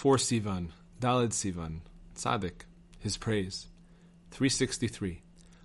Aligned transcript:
4 0.00 0.16
Sivan, 0.16 0.68
Dalid 0.98 1.28
Sivan, 1.28 1.80
Tzaddik, 2.16 2.62
his 2.98 3.18
praise. 3.18 3.66
363. 4.30 5.20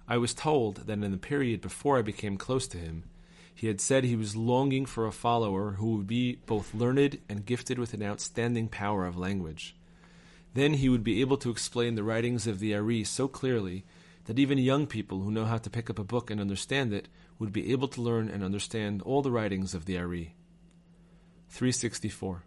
I 0.10 0.18
was 0.18 0.34
told 0.34 0.88
that 0.88 1.02
in 1.02 1.10
the 1.10 1.18
period 1.18 1.62
before 1.62 1.98
I 1.98 2.02
became 2.02 2.36
close 2.36 2.68
to 2.68 2.78
him, 2.78 3.06
he 3.54 3.68
had 3.68 3.80
said 3.80 4.04
he 4.04 4.18
was 4.18 4.36
longing 4.36 4.86
for 4.86 5.08
a 5.08 5.14
follower 5.14 5.76
who 5.78 5.96
would 5.96 6.08
be 6.08 6.40
both 6.48 6.74
learned 6.74 7.18
and 7.30 7.46
gifted 7.46 7.80
with 7.80 7.94
an 7.94 8.04
outstanding 8.04 8.68
power 8.68 9.06
of 9.06 9.18
language. 9.18 9.74
Then 10.54 10.74
he 10.74 10.90
would 10.90 11.06
be 11.06 11.22
able 11.22 11.38
to 11.38 11.50
explain 11.50 11.96
the 11.96 12.04
writings 12.04 12.46
of 12.46 12.60
the 12.60 12.76
Ari 12.76 13.06
so 13.06 13.30
clearly 13.30 13.86
that 14.26 14.38
even 14.38 14.58
young 14.58 14.86
people 14.86 15.22
who 15.22 15.32
know 15.32 15.46
how 15.46 15.60
to 15.60 15.70
pick 15.70 15.90
up 15.90 15.98
a 15.98 16.04
book 16.04 16.30
and 16.30 16.42
understand 16.42 16.92
it 16.92 17.08
would 17.40 17.54
be 17.54 17.72
able 17.72 17.88
to 17.88 18.02
learn 18.02 18.28
and 18.28 18.44
understand 18.44 19.02
all 19.04 19.22
the 19.22 19.32
writings 19.32 19.74
of 19.74 19.86
the 19.86 19.98
Ari. 19.98 20.36
364. 21.48 22.44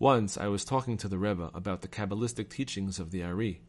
Once 0.00 0.38
I 0.38 0.46
was 0.46 0.64
talking 0.64 0.96
to 0.96 1.08
the 1.08 1.18
Rebbe 1.18 1.50
about 1.52 1.82
the 1.82 1.88
Kabbalistic 1.88 2.48
teachings 2.48 2.98
of 2.98 3.10
the 3.10 3.22
Ari. 3.22 3.60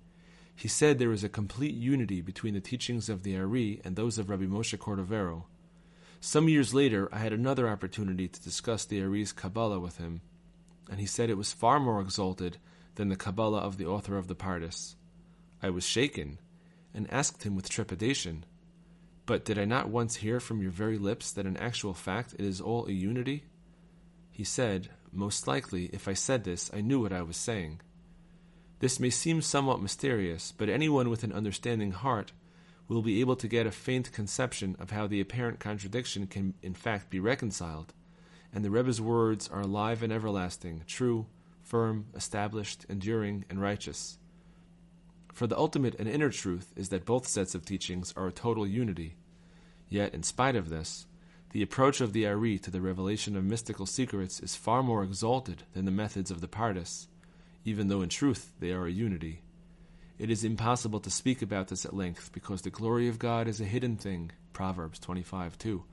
He 0.55 0.69
said 0.69 0.97
there 0.97 1.11
is 1.11 1.25
a 1.25 1.29
complete 1.29 1.75
unity 1.75 2.21
between 2.21 2.53
the 2.53 2.61
teachings 2.61 3.09
of 3.09 3.23
the 3.23 3.37
Ari 3.37 3.81
and 3.83 3.97
those 3.97 4.17
of 4.17 4.29
Rabbi 4.29 4.45
Moshe 4.45 4.77
Cordovero. 4.77 5.43
Some 6.21 6.47
years 6.47 6.73
later, 6.73 7.09
I 7.11 7.17
had 7.17 7.33
another 7.33 7.67
opportunity 7.67 8.29
to 8.29 8.41
discuss 8.41 8.85
the 8.85 9.01
Ari's 9.01 9.33
Kabbalah 9.33 9.81
with 9.81 9.97
him, 9.97 10.21
and 10.89 11.01
he 11.01 11.05
said 11.05 11.29
it 11.29 11.37
was 11.37 11.51
far 11.51 11.81
more 11.81 11.99
exalted 11.99 12.59
than 12.95 13.09
the 13.09 13.17
Kabbalah 13.17 13.59
of 13.59 13.77
the 13.77 13.87
author 13.87 14.15
of 14.17 14.29
the 14.29 14.35
Pardes. 14.35 14.95
I 15.61 15.69
was 15.69 15.83
shaken, 15.85 16.39
and 16.93 17.11
asked 17.11 17.43
him 17.43 17.57
with 17.57 17.67
trepidation, 17.67 18.45
But 19.25 19.43
did 19.43 19.59
I 19.59 19.65
not 19.65 19.89
once 19.89 20.15
hear 20.15 20.39
from 20.39 20.61
your 20.61 20.71
very 20.71 20.97
lips 20.97 21.29
that 21.33 21.45
in 21.45 21.57
actual 21.57 21.93
fact 21.93 22.35
it 22.35 22.45
is 22.45 22.61
all 22.61 22.85
a 22.87 22.93
unity? 22.93 23.43
He 24.31 24.45
said, 24.45 24.91
Most 25.11 25.47
likely, 25.47 25.85
if 25.93 26.07
I 26.07 26.13
said 26.13 26.43
this, 26.43 26.71
I 26.73 26.81
knew 26.81 27.01
what 27.01 27.13
I 27.13 27.21
was 27.21 27.37
saying. 27.37 27.81
This 28.79 28.99
may 28.99 29.09
seem 29.09 29.41
somewhat 29.41 29.81
mysterious, 29.81 30.53
but 30.57 30.69
anyone 30.69 31.09
with 31.09 31.23
an 31.23 31.33
understanding 31.33 31.91
heart 31.91 32.31
will 32.87 33.01
be 33.01 33.19
able 33.21 33.35
to 33.35 33.47
get 33.47 33.67
a 33.67 33.71
faint 33.71 34.11
conception 34.11 34.75
of 34.79 34.91
how 34.91 35.07
the 35.07 35.21
apparent 35.21 35.59
contradiction 35.59 36.27
can 36.27 36.53
in 36.61 36.73
fact 36.73 37.09
be 37.09 37.19
reconciled, 37.19 37.93
and 38.53 38.65
the 38.65 38.71
Rebbe's 38.71 38.99
words 38.99 39.47
are 39.47 39.61
alive 39.61 40.01
and 40.01 40.11
everlasting, 40.11 40.83
true, 40.87 41.27
firm, 41.61 42.07
established, 42.15 42.85
enduring, 42.89 43.45
and 43.49 43.61
righteous. 43.61 44.17
For 45.33 45.47
the 45.47 45.57
ultimate 45.57 45.95
and 45.99 46.09
inner 46.09 46.29
truth 46.29 46.73
is 46.75 46.89
that 46.89 47.05
both 47.05 47.27
sets 47.27 47.55
of 47.55 47.63
teachings 47.63 48.13
are 48.17 48.27
a 48.27 48.31
total 48.31 48.67
unity. 48.67 49.15
Yet, 49.87 50.13
in 50.13 50.23
spite 50.23 50.55
of 50.55 50.69
this, 50.69 51.05
the 51.51 51.61
approach 51.61 51.99
of 51.99 52.13
the 52.13 52.25
Ari 52.25 52.57
to 52.59 52.71
the 52.71 52.79
revelation 52.79 53.35
of 53.35 53.43
mystical 53.43 53.85
secrets 53.85 54.39
is 54.39 54.55
far 54.55 54.81
more 54.81 55.03
exalted 55.03 55.63
than 55.73 55.83
the 55.85 55.91
methods 55.91 56.31
of 56.31 56.39
the 56.39 56.47
Pardes, 56.47 57.07
even 57.65 57.89
though 57.89 58.01
in 58.01 58.09
truth 58.09 58.53
they 58.59 58.71
are 58.71 58.85
a 58.85 58.91
unity. 58.91 59.41
It 60.17 60.29
is 60.29 60.45
impossible 60.45 61.01
to 61.01 61.09
speak 61.09 61.41
about 61.41 61.67
this 61.67 61.83
at 61.83 61.95
length 61.95 62.31
because 62.31 62.61
the 62.61 62.69
glory 62.69 63.09
of 63.09 63.19
God 63.19 63.47
is 63.47 63.59
a 63.59 63.65
hidden 63.65 63.97
thing, 63.97 64.31
Proverbs 64.53 64.97
25 64.99 65.57
2, 65.57 65.83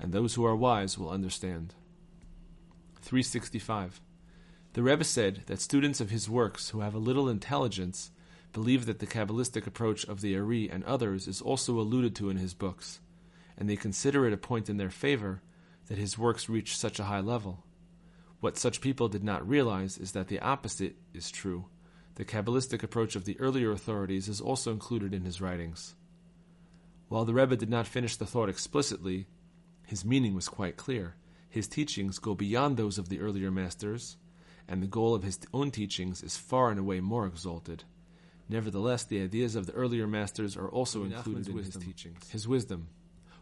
and 0.00 0.12
those 0.12 0.34
who 0.34 0.44
are 0.44 0.56
wise 0.56 0.98
will 0.98 1.10
understand. 1.10 1.74
365. 3.02 4.00
The 4.72 4.82
Rebbe 4.82 5.04
said 5.04 5.42
that 5.46 5.60
students 5.60 6.00
of 6.00 6.10
his 6.10 6.28
works 6.28 6.70
who 6.70 6.80
have 6.80 6.94
a 6.94 6.98
little 6.98 7.28
intelligence 7.28 8.10
believe 8.52 8.86
that 8.86 8.98
the 8.98 9.06
Kabbalistic 9.06 9.66
approach 9.66 10.04
of 10.06 10.20
the 10.20 10.36
Ari 10.36 10.68
and 10.68 10.82
others 10.84 11.28
is 11.28 11.40
also 11.40 11.78
alluded 11.78 12.16
to 12.16 12.30
in 12.30 12.38
his 12.38 12.54
books, 12.54 13.00
and 13.56 13.68
they 13.68 13.76
consider 13.76 14.26
it 14.26 14.32
a 14.32 14.36
point 14.36 14.68
in 14.68 14.76
their 14.76 14.90
favor 14.90 15.42
that 15.86 15.98
his 15.98 16.18
works 16.18 16.48
reach 16.48 16.76
such 16.76 16.98
a 16.98 17.04
high 17.04 17.20
level. 17.20 17.64
What 18.40 18.58
such 18.58 18.80
people 18.80 19.08
did 19.08 19.24
not 19.24 19.48
realize 19.48 19.98
is 19.98 20.12
that 20.12 20.28
the 20.28 20.40
opposite 20.40 20.96
is 21.14 21.30
true. 21.30 21.66
The 22.16 22.24
Kabbalistic 22.24 22.82
approach 22.82 23.16
of 23.16 23.24
the 23.24 23.38
earlier 23.40 23.70
authorities 23.72 24.28
is 24.28 24.40
also 24.40 24.72
included 24.72 25.14
in 25.14 25.24
his 25.24 25.40
writings. 25.40 25.94
While 27.08 27.24
the 27.24 27.34
Rebbe 27.34 27.56
did 27.56 27.70
not 27.70 27.86
finish 27.86 28.16
the 28.16 28.26
thought 28.26 28.48
explicitly, 28.48 29.26
his 29.86 30.04
meaning 30.04 30.34
was 30.34 30.48
quite 30.48 30.76
clear. 30.76 31.14
His 31.48 31.68
teachings 31.68 32.18
go 32.18 32.34
beyond 32.34 32.76
those 32.76 32.98
of 32.98 33.08
the 33.08 33.20
earlier 33.20 33.50
masters 33.50 34.16
and 34.68 34.82
the 34.82 34.86
goal 34.86 35.14
of 35.14 35.22
his 35.22 35.38
own 35.52 35.70
teachings 35.70 36.22
is 36.22 36.36
far 36.36 36.70
and 36.70 36.80
away 36.80 37.00
more 37.00 37.26
exalted. 37.26 37.84
Nevertheless, 38.48 39.04
the 39.04 39.22
ideas 39.22 39.56
of 39.56 39.66
the 39.66 39.72
earlier 39.72 40.06
masters 40.06 40.56
are 40.56 40.68
also 40.68 41.04
included 41.04 41.48
in 41.48 41.56
his 41.58 41.76
teachings. 41.76 42.30
His 42.30 42.46
wisdom. 42.46 42.88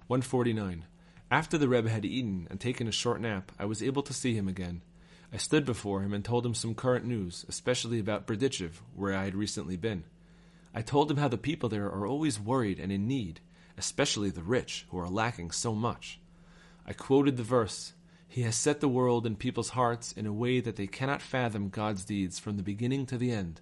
149. 0.07 0.85
After 1.31 1.57
the 1.57 1.69
Rebbe 1.69 1.89
had 1.89 2.05
eaten 2.05 2.47
and 2.51 2.61
taken 2.61 2.87
a 2.87 2.93
short 2.93 3.21
nap, 3.21 3.53
I 3.59 3.65
was 3.65 3.83
able 3.83 4.03
to 4.03 4.13
see 4.13 4.35
him 4.35 4.49
again. 4.49 4.83
I 5.33 5.39
stood 5.39 5.65
before 5.65 6.03
him 6.03 6.13
and 6.13 6.25
told 6.25 6.45
him 6.45 6.55
some 6.55 6.75
current 6.75 7.05
news, 7.05 7.45
especially 7.49 7.99
about 7.99 8.27
Berdichev, 8.27 8.83
where 8.95 9.15
I 9.15 9.25
had 9.25 9.35
recently 9.35 9.77
been. 9.77 10.05
I 10.75 10.83
told 10.83 11.11
him 11.11 11.17
how 11.17 11.29
the 11.29 11.39
people 11.39 11.69
there 11.69 11.87
are 11.87 12.07
always 12.07 12.39
worried 12.39 12.79
and 12.79 12.93
in 12.93 13.09
need, 13.09 13.41
especially 13.79 14.31
the 14.31 14.43
rich, 14.43 14.87
who 14.91 14.99
are 14.99 15.09
lacking 15.09 15.51
so 15.51 15.75
much. 15.75 16.21
I 16.87 16.93
quoted 16.93 17.37
the 17.37 17.43
verse, 17.43 17.95
he 18.35 18.43
has 18.43 18.57
set 18.57 18.81
the 18.81 18.89
world 18.89 19.27
in 19.27 19.37
people's 19.37 19.71
hearts 19.71 20.11
in 20.11 20.27
a 20.27 20.33
way 20.33 20.59
that 20.59 20.75
they 20.75 20.89
cannot 20.89 21.23
fathom 21.23 21.69
God's 21.69 22.05
deeds 22.05 22.41
from 22.41 22.57
the 22.57 22.65
beginning 22.65 23.07
to 23.07 23.17
the 23.17 23.31
end. 23.31 23.61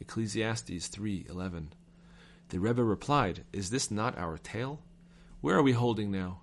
Ecclesiastes 0.00 0.88
3:11. 0.88 1.74
The 2.48 2.58
Rebbe 2.58 2.82
replied, 2.82 3.44
"Is 3.52 3.68
this 3.68 3.90
not 3.90 4.16
our 4.16 4.38
tale? 4.38 4.80
Where 5.40 5.56
are 5.56 5.62
we 5.62 5.72
holding 5.72 6.10
now?" 6.10 6.40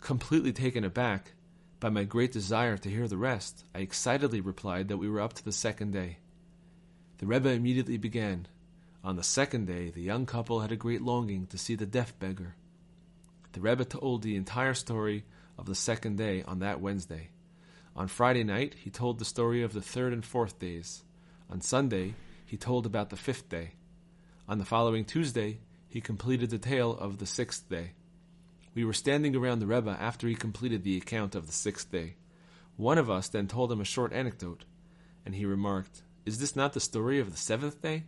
Completely 0.00 0.52
taken 0.52 0.84
aback 0.84 1.32
by 1.80 1.88
my 1.88 2.04
great 2.04 2.32
desire 2.32 2.76
to 2.76 2.90
hear 2.90 3.08
the 3.08 3.16
rest, 3.16 3.64
I 3.74 3.78
excitedly 3.78 4.40
replied 4.40 4.88
that 4.88 4.98
we 4.98 5.08
were 5.08 5.20
up 5.20 5.32
to 5.34 5.44
the 5.44 5.52
second 5.52 5.92
day. 5.92 6.18
The 7.18 7.26
Rebbe 7.26 7.48
immediately 7.48 7.96
began. 7.96 8.46
On 9.02 9.16
the 9.16 9.22
second 9.22 9.66
day, 9.66 9.90
the 9.90 10.02
young 10.02 10.26
couple 10.26 10.60
had 10.60 10.72
a 10.72 10.76
great 10.76 11.02
longing 11.02 11.46
to 11.46 11.58
see 11.58 11.74
the 11.76 11.86
deaf 11.86 12.18
beggar. 12.18 12.56
The 13.52 13.60
Rebbe 13.60 13.84
told 13.84 14.22
the 14.22 14.36
entire 14.36 14.74
story 14.74 15.24
of 15.56 15.66
the 15.66 15.74
second 15.74 16.16
day 16.16 16.42
on 16.42 16.58
that 16.58 16.80
Wednesday. 16.80 17.30
On 17.96 18.06
Friday 18.06 18.44
night, 18.44 18.74
he 18.74 18.90
told 18.90 19.18
the 19.18 19.24
story 19.24 19.62
of 19.62 19.72
the 19.72 19.82
third 19.82 20.12
and 20.12 20.24
fourth 20.24 20.58
days. 20.58 21.04
On 21.50 21.60
Sunday, 21.60 22.14
he 22.44 22.56
told 22.56 22.86
about 22.86 23.10
the 23.10 23.16
fifth 23.16 23.48
day. 23.48 23.72
On 24.48 24.58
the 24.58 24.64
following 24.64 25.04
Tuesday, 25.04 25.58
he 25.88 26.00
completed 26.00 26.50
the 26.50 26.58
tale 26.58 26.96
of 26.96 27.18
the 27.18 27.26
sixth 27.26 27.68
day. 27.68 27.92
We 28.74 28.84
were 28.84 28.92
standing 28.92 29.34
around 29.34 29.58
the 29.58 29.66
Rebbe 29.66 29.96
after 29.98 30.28
he 30.28 30.34
completed 30.34 30.84
the 30.84 30.96
account 30.96 31.34
of 31.34 31.46
the 31.46 31.52
sixth 31.52 31.90
day. 31.90 32.14
One 32.76 32.98
of 32.98 33.10
us 33.10 33.28
then 33.28 33.48
told 33.48 33.72
him 33.72 33.80
a 33.80 33.84
short 33.84 34.12
anecdote, 34.12 34.64
and 35.24 35.34
he 35.34 35.44
remarked, 35.44 36.02
Is 36.24 36.38
this 36.38 36.54
not 36.54 36.74
the 36.74 36.80
story 36.80 37.18
of 37.18 37.30
the 37.30 37.36
seventh 37.36 37.82
day? 37.82 38.04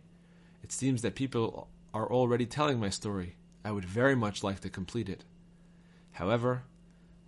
It 0.63 0.71
seems 0.71 1.01
that 1.01 1.15
people 1.15 1.67
are 1.93 2.09
already 2.09 2.45
telling 2.45 2.79
my 2.79 2.89
story. 2.89 3.35
I 3.65 3.71
would 3.71 3.85
very 3.85 4.15
much 4.15 4.43
like 4.43 4.61
to 4.61 4.69
complete 4.69 5.09
it. 5.09 5.25
However, 6.13 6.63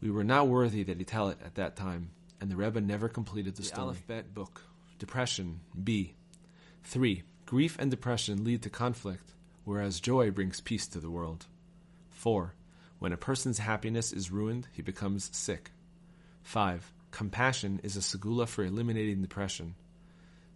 we 0.01 0.11
were 0.11 0.23
not 0.23 0.47
worthy 0.47 0.83
that 0.83 0.97
he 0.97 1.03
tell 1.03 1.29
it 1.29 1.37
at 1.43 1.55
that 1.55 1.75
time, 1.75 2.11
and 2.39 2.49
the 2.49 2.55
Rebbe 2.55 2.81
never 2.81 3.09
completed 3.09 3.55
the, 3.55 3.61
the 3.61 3.67
story. 3.67 3.83
Aleph 3.83 4.07
Bet 4.07 4.33
book. 4.33 4.61
Depression. 4.99 5.59
B. 5.83 6.15
3. 6.83 7.23
Grief 7.45 7.77
and 7.79 7.91
depression 7.91 8.43
lead 8.43 8.61
to 8.63 8.69
conflict, 8.69 9.33
whereas 9.65 9.99
joy 9.99 10.31
brings 10.31 10.61
peace 10.61 10.87
to 10.87 10.99
the 10.99 11.11
world. 11.11 11.45
4. 12.09 12.53
When 12.99 13.11
a 13.11 13.17
person's 13.17 13.59
happiness 13.59 14.13
is 14.13 14.31
ruined, 14.31 14.67
he 14.71 14.81
becomes 14.81 15.29
sick. 15.33 15.71
5. 16.43 16.91
Compassion 17.11 17.79
is 17.83 17.95
a 17.95 17.99
segula 17.99 18.47
for 18.47 18.63
eliminating 18.63 19.21
depression. 19.21 19.75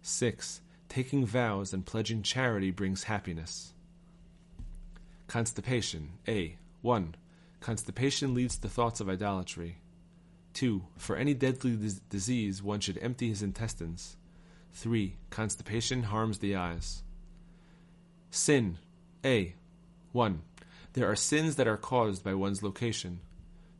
6. 0.02 0.60
Taking 0.88 1.26
vows 1.26 1.72
and 1.72 1.84
pledging 1.84 2.22
charity 2.22 2.70
brings 2.70 3.04
happiness. 3.04 3.74
Constipation. 5.26 6.12
A. 6.26 6.56
1. 6.82 7.14
Constipation 7.60 8.34
leads 8.34 8.56
to 8.58 8.68
thoughts 8.68 9.00
of 9.00 9.08
idolatry. 9.08 9.78
2. 10.54 10.82
For 10.96 11.16
any 11.16 11.34
deadly 11.34 11.76
dis- 11.76 12.00
disease, 12.08 12.62
one 12.62 12.80
should 12.80 12.98
empty 13.02 13.28
his 13.28 13.42
intestines. 13.42 14.16
3. 14.72 15.16
Constipation 15.30 16.04
harms 16.04 16.38
the 16.38 16.56
eyes. 16.56 17.02
Sin. 18.30 18.78
A. 19.24 19.54
1. 20.12 20.42
There 20.94 21.10
are 21.10 21.16
sins 21.16 21.56
that 21.56 21.68
are 21.68 21.76
caused 21.76 22.24
by 22.24 22.34
one's 22.34 22.62
location. 22.62 23.20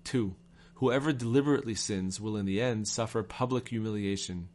2. 0.05 0.35
Whoever 0.75 1.13
deliberately 1.13 1.75
sins 1.75 2.21
will 2.21 2.37
in 2.37 2.47
the 2.47 2.61
end 2.61 2.87
suffer 2.87 3.23
public 3.23 3.69
humiliation. 3.69 4.49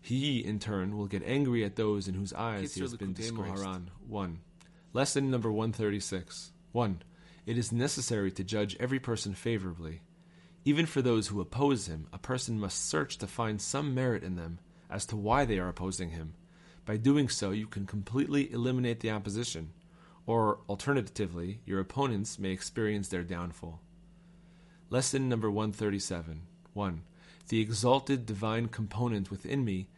He, 0.00 0.44
in 0.44 0.58
turn, 0.58 0.96
will 0.96 1.06
get 1.06 1.22
angry 1.24 1.64
at 1.64 1.76
those 1.76 2.08
in 2.08 2.14
whose 2.14 2.32
eyes 2.32 2.74
he 2.74 2.80
has 2.80 2.94
been 2.96 3.12
disgraced. 3.12 3.64
1. 4.08 4.40
Lesson 4.92 5.30
number 5.30 5.50
136. 5.50 6.52
1 6.72 7.02
it 7.46 7.58
is 7.58 7.72
necessary 7.72 8.30
to 8.32 8.44
judge 8.44 8.76
every 8.80 8.98
person 8.98 9.34
favorably. 9.34 10.00
Even 10.64 10.86
for 10.86 11.02
those 11.02 11.28
who 11.28 11.42
oppose 11.42 11.86
him, 11.86 12.06
a 12.12 12.18
person 12.18 12.58
must 12.58 12.86
search 12.86 13.18
to 13.18 13.26
find 13.26 13.60
some 13.60 13.94
merit 13.94 14.22
in 14.22 14.36
them 14.36 14.58
as 14.90 15.04
to 15.06 15.16
why 15.16 15.44
they 15.44 15.58
are 15.58 15.68
opposing 15.68 16.10
him. 16.10 16.34
By 16.86 16.96
doing 16.96 17.28
so, 17.28 17.50
you 17.50 17.66
can 17.66 17.86
completely 17.86 18.50
eliminate 18.50 19.00
the 19.00 19.10
opposition, 19.10 19.72
or 20.26 20.60
alternatively, 20.68 21.60
your 21.64 21.80
opponents 21.80 22.38
may 22.38 22.50
experience 22.50 23.08
their 23.08 23.22
downfall. 23.22 23.80
Lesson 24.90 25.28
number 25.28 25.50
137 25.50 26.42
1. 26.72 27.02
The 27.48 27.60
exalted 27.60 28.26
divine 28.26 28.68
component 28.68 29.30
within 29.30 29.64
me 29.64 29.88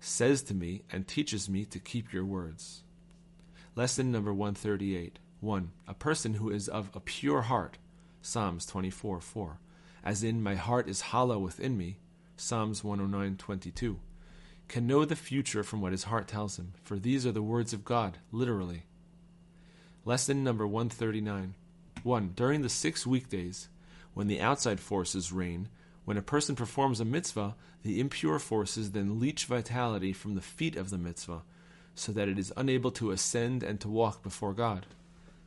says 0.00 0.42
to 0.42 0.54
me 0.54 0.82
and 0.90 1.06
teaches 1.06 1.48
me 1.48 1.64
to 1.66 1.78
keep 1.78 2.12
your 2.12 2.24
words. 2.24 2.82
Lesson 3.74 4.10
number 4.10 4.32
138. 4.32 5.18
1. 5.40 5.70
A 5.86 5.94
person 5.94 6.34
who 6.34 6.50
is 6.50 6.68
of 6.68 6.90
a 6.94 7.00
pure 7.00 7.42
heart. 7.42 7.78
Psalms 8.22 8.66
24 8.66 9.20
4. 9.20 9.60
As 10.02 10.22
in, 10.22 10.42
my 10.42 10.54
heart 10.54 10.88
is 10.88 11.00
hollow 11.12 11.38
within 11.38 11.76
me. 11.76 11.98
Psalms 12.36 12.82
109 12.82 13.36
22. 13.36 14.00
Can 14.68 14.86
know 14.86 15.04
the 15.04 15.14
future 15.14 15.62
from 15.62 15.80
what 15.80 15.92
his 15.92 16.04
heart 16.04 16.26
tells 16.26 16.58
him, 16.58 16.72
for 16.82 16.98
these 16.98 17.24
are 17.24 17.32
the 17.32 17.42
words 17.42 17.72
of 17.72 17.84
God, 17.84 18.18
literally. 18.32 18.84
Lesson 20.06 20.44
number 20.44 20.64
139. 20.64 21.56
1. 22.04 22.32
During 22.36 22.62
the 22.62 22.68
six 22.68 23.04
weekdays, 23.04 23.68
when 24.14 24.28
the 24.28 24.40
outside 24.40 24.78
forces 24.78 25.32
reign, 25.32 25.68
when 26.04 26.16
a 26.16 26.22
person 26.22 26.54
performs 26.54 27.00
a 27.00 27.04
mitzvah, 27.04 27.56
the 27.82 27.98
impure 27.98 28.38
forces 28.38 28.92
then 28.92 29.18
leech 29.18 29.46
vitality 29.46 30.12
from 30.12 30.36
the 30.36 30.40
feet 30.40 30.76
of 30.76 30.90
the 30.90 30.96
mitzvah, 30.96 31.42
so 31.96 32.12
that 32.12 32.28
it 32.28 32.38
is 32.38 32.52
unable 32.56 32.92
to 32.92 33.10
ascend 33.10 33.64
and 33.64 33.80
to 33.80 33.88
walk 33.88 34.22
before 34.22 34.52
God. 34.52 34.86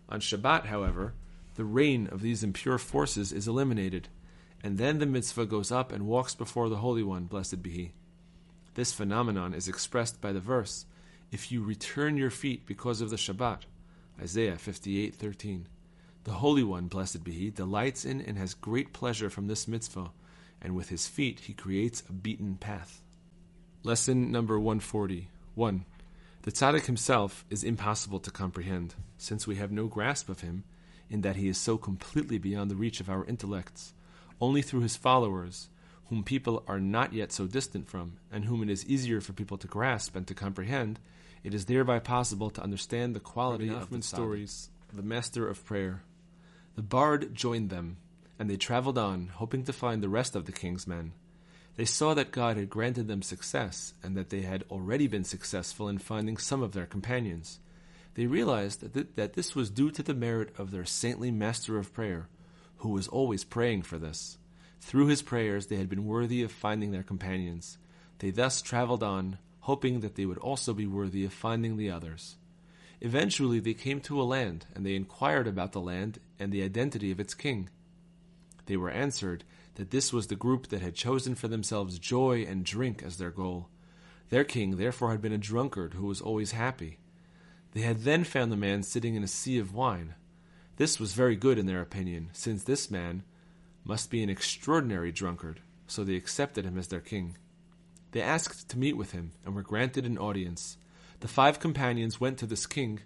On 0.09 0.19
Shabbat, 0.19 0.65
however, 0.65 1.13
the 1.55 1.63
reign 1.63 2.07
of 2.07 2.21
these 2.21 2.43
impure 2.43 2.77
forces 2.77 3.31
is 3.31 3.47
eliminated, 3.47 4.09
and 4.61 4.77
then 4.77 4.99
the 4.99 5.05
mitzvah 5.05 5.45
goes 5.45 5.71
up 5.71 5.93
and 5.93 6.05
walks 6.05 6.35
before 6.35 6.67
the 6.67 6.79
Holy 6.79 7.01
One, 7.01 7.27
blessed 7.27 7.63
be 7.63 7.69
He. 7.69 7.91
This 8.73 8.91
phenomenon 8.91 9.53
is 9.53 9.69
expressed 9.69 10.19
by 10.19 10.33
the 10.33 10.41
verse, 10.41 10.85
"If 11.31 11.49
you 11.49 11.63
return 11.63 12.17
your 12.17 12.29
feet 12.29 12.65
because 12.65 12.99
of 12.99 13.09
the 13.09 13.15
Shabbat," 13.15 13.61
Isaiah 14.21 14.57
58:13. 14.57 15.65
The 16.25 16.33
Holy 16.33 16.63
One, 16.63 16.87
blessed 16.87 17.23
be 17.23 17.31
He, 17.31 17.49
delights 17.49 18.05
in 18.05 18.21
and 18.21 18.37
has 18.37 18.53
great 18.53 18.93
pleasure 18.93 19.29
from 19.29 19.47
this 19.47 19.67
mitzvah 19.67 20.11
and 20.61 20.75
with 20.75 20.89
his 20.89 21.07
feet 21.07 21.41
he 21.41 21.53
creates 21.53 22.03
a 22.09 22.13
beaten 22.13 22.55
path. 22.55 23.01
Lesson 23.83 24.31
number 24.31 24.59
140 24.59 25.29
1. 25.55 25.85
The 26.43 26.51
tzaddik 26.51 26.85
himself 26.85 27.45
is 27.49 27.63
impossible 27.63 28.19
to 28.21 28.31
comprehend, 28.31 28.95
since 29.17 29.45
we 29.45 29.55
have 29.55 29.71
no 29.71 29.87
grasp 29.87 30.29
of 30.29 30.41
him, 30.41 30.63
in 31.09 31.21
that 31.21 31.35
he 31.35 31.47
is 31.47 31.57
so 31.57 31.77
completely 31.77 32.37
beyond 32.37 32.71
the 32.71 32.75
reach 32.75 32.99
of 32.99 33.09
our 33.09 33.25
intellects. 33.25 33.93
Only 34.39 34.61
through 34.61 34.81
his 34.81 34.95
followers, 34.95 35.69
whom 36.07 36.23
people 36.23 36.63
are 36.67 36.79
not 36.79 37.13
yet 37.13 37.31
so 37.31 37.45
distant 37.45 37.89
from, 37.89 38.19
and 38.31 38.45
whom 38.45 38.63
it 38.63 38.69
is 38.69 38.85
easier 38.85 39.19
for 39.21 39.33
people 39.33 39.57
to 39.57 39.67
grasp 39.67 40.15
and 40.15 40.25
to 40.27 40.33
comprehend, 40.33 40.99
it 41.43 41.53
is 41.53 41.65
thereby 41.65 41.99
possible 41.99 42.49
to 42.51 42.63
understand 42.63 43.15
the 43.15 43.19
quality 43.19 43.69
of 43.69 43.89
the 43.89 44.01
stories, 44.01 44.69
the 44.93 45.03
master 45.03 45.47
of 45.47 45.65
prayer. 45.65 46.03
The 46.75 46.81
bard 46.81 47.33
joined 47.33 47.69
them 47.69 47.97
and 48.39 48.49
they 48.49 48.55
traveled 48.55 48.97
on, 48.97 49.27
hoping 49.35 49.65
to 49.65 49.73
find 49.73 50.01
the 50.01 50.09
rest 50.09 50.33
of 50.33 50.45
the 50.45 50.53
king's 50.53 50.87
men. 50.87 51.11
They 51.75 51.85
saw 51.85 52.13
that 52.13 52.31
God 52.31 52.55
had 52.55 52.69
granted 52.69 53.07
them 53.07 53.21
success, 53.21 53.93
and 54.01 54.15
that 54.15 54.29
they 54.29 54.41
had 54.41 54.63
already 54.71 55.07
been 55.07 55.25
successful 55.25 55.89
in 55.89 55.97
finding 55.97 56.37
some 56.37 56.63
of 56.63 56.71
their 56.71 56.85
companions. 56.85 57.59
They 58.15 58.27
realized 58.27 58.79
that, 58.79 58.93
th- 58.93 59.07
that 59.15 59.33
this 59.33 59.55
was 59.55 59.69
due 59.69 59.91
to 59.91 60.01
the 60.01 60.13
merit 60.13 60.53
of 60.57 60.71
their 60.71 60.85
saintly 60.85 61.31
master 61.31 61.77
of 61.77 61.93
prayer, 61.93 62.27
who 62.77 62.89
was 62.89 63.09
always 63.09 63.43
praying 63.43 63.83
for 63.83 63.97
this. 63.97 64.37
Through 64.79 65.07
his 65.07 65.21
prayers, 65.21 65.67
they 65.67 65.75
had 65.75 65.89
been 65.89 66.05
worthy 66.05 66.41
of 66.41 66.51
finding 66.51 66.91
their 66.91 67.03
companions. 67.03 67.77
They 68.19 68.31
thus 68.31 68.61
traveled 68.61 69.03
on, 69.03 69.37
hoping 69.69 70.01
that 70.01 70.15
they 70.15 70.25
would 70.25 70.37
also 70.39 70.73
be 70.73 70.87
worthy 70.87 71.23
of 71.23 71.31
finding 71.31 71.77
the 71.77 71.89
others. 71.89 72.35
Eventually, 72.99 73.59
they 73.59 73.73
came 73.73 74.01
to 74.01 74.21
a 74.21 74.23
land, 74.35 74.65
and 74.73 74.85
they 74.85 74.95
inquired 74.95 75.47
about 75.47 75.71
the 75.71 75.79
land 75.79 76.19
and 76.37 76.51
the 76.51 76.63
identity 76.63 77.11
of 77.11 77.19
its 77.19 77.33
king 77.33 77.69
they 78.69 78.77
were 78.77 78.91
answered 78.91 79.43
that 79.75 79.89
this 79.89 80.13
was 80.13 80.27
the 80.27 80.35
group 80.35 80.67
that 80.67 80.83
had 80.83 80.93
chosen 80.93 81.33
for 81.33 81.47
themselves 81.47 81.97
joy 81.97 82.45
and 82.47 82.63
drink 82.63 83.01
as 83.01 83.17
their 83.17 83.31
goal. 83.31 83.67
Their 84.29 84.43
king 84.43 84.77
therefore 84.77 85.09
had 85.09 85.23
been 85.23 85.33
a 85.33 85.39
drunkard 85.39 85.95
who 85.95 86.05
was 86.05 86.21
always 86.21 86.51
happy. 86.51 86.99
They 87.71 87.81
had 87.81 88.03
then 88.03 88.23
found 88.23 88.51
the 88.51 88.57
man 88.57 88.83
sitting 88.83 89.15
in 89.15 89.23
a 89.23 89.27
sea 89.27 89.57
of 89.57 89.73
wine. 89.73 90.13
This 90.77 90.99
was 90.99 91.13
very 91.13 91.35
good 91.35 91.57
in 91.57 91.65
their 91.65 91.81
opinion, 91.81 92.29
since 92.31 92.63
this 92.63 92.91
man 92.91 93.23
must 93.83 94.11
be 94.11 94.21
an 94.21 94.29
extraordinary 94.29 95.11
drunkard, 95.11 95.61
so 95.87 96.03
they 96.03 96.15
accepted 96.15 96.63
him 96.63 96.77
as 96.77 96.89
their 96.89 96.99
king. 96.99 97.37
They 98.11 98.21
asked 98.21 98.69
to 98.69 98.77
meet 98.79 98.97
with 98.97 99.11
him, 99.11 99.31
and 99.45 99.55
were 99.55 99.61
granted 99.61 100.05
an 100.05 100.17
audience. 100.17 100.77
The 101.19 101.27
five 101.27 101.59
companions 101.59 102.19
went 102.19 102.37
to 102.39 102.45
this 102.45 102.65
king 102.65 103.01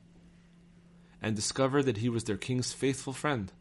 and 1.22 1.36
discovered 1.36 1.84
that 1.84 1.98
he 1.98 2.10
was 2.10 2.26
their 2.26 2.38
king's 2.38 2.74
faithful 2.74 3.14
friend. 3.14 3.52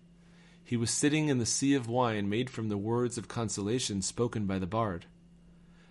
He 0.65 0.77
was 0.77 0.91
sitting 0.91 1.29
in 1.29 1.39
the 1.39 1.47
sea 1.47 1.75
of 1.75 1.89
wine 1.89 2.29
made 2.29 2.50
from 2.50 2.69
the 2.69 2.77
words 2.77 3.17
of 3.17 3.29
consolation 3.29 4.03
spoken 4.03 4.47
by 4.47 4.59
the 4.59 4.67
bard. 4.67 5.06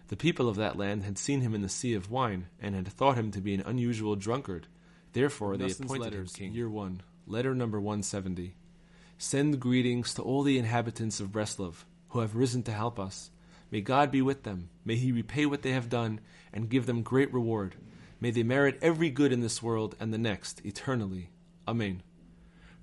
The 0.10 0.18
people 0.18 0.50
of 0.50 0.58
that 0.58 0.78
land 0.78 1.04
had 1.04 1.18
seen 1.18 1.40
him 1.42 1.56
in 1.56 1.62
the 1.62 1.70
sea 1.70 1.94
of 1.94 2.12
wine, 2.12 2.48
and 2.60 2.76
had 2.76 2.88
thought 2.90 3.18
him 3.18 3.32
to 3.32 3.40
be 3.40 3.54
an 3.54 3.64
unusual 3.66 4.18
drunkard. 4.18 4.68
Therefore, 5.14 5.56
they 5.56 5.72
appointed 5.72 6.02
letters, 6.02 6.36
him 6.36 6.48
king. 6.48 6.54
Year 6.54 6.70
1, 6.70 7.02
letter 7.26 7.56
number 7.56 7.80
170. 7.80 8.56
Send 9.18 9.60
greetings 9.60 10.14
to 10.16 10.22
all 10.22 10.44
the 10.44 10.58
inhabitants 10.58 11.20
of 11.22 11.32
Breslov, 11.32 11.86
who 12.10 12.20
have 12.20 12.36
risen 12.36 12.64
to 12.64 12.72
help 12.74 13.00
us. 13.00 13.32
May 13.72 13.82
God 13.82 14.12
be 14.12 14.22
with 14.22 14.44
them. 14.44 14.70
May 14.86 14.96
He 14.96 15.12
repay 15.12 15.46
what 15.46 15.64
they 15.64 15.72
have 15.72 15.90
done, 15.90 16.20
and 16.54 16.70
give 16.70 16.86
them 16.86 17.02
great 17.02 17.34
reward. 17.34 17.76
May 18.20 18.30
they 18.30 18.44
merit 18.44 18.78
every 18.82 19.10
good 19.10 19.32
in 19.32 19.40
this 19.40 19.64
world 19.64 19.96
and 20.00 20.14
the 20.14 20.18
next, 20.18 20.64
eternally. 20.64 21.32
Amen 21.68 22.04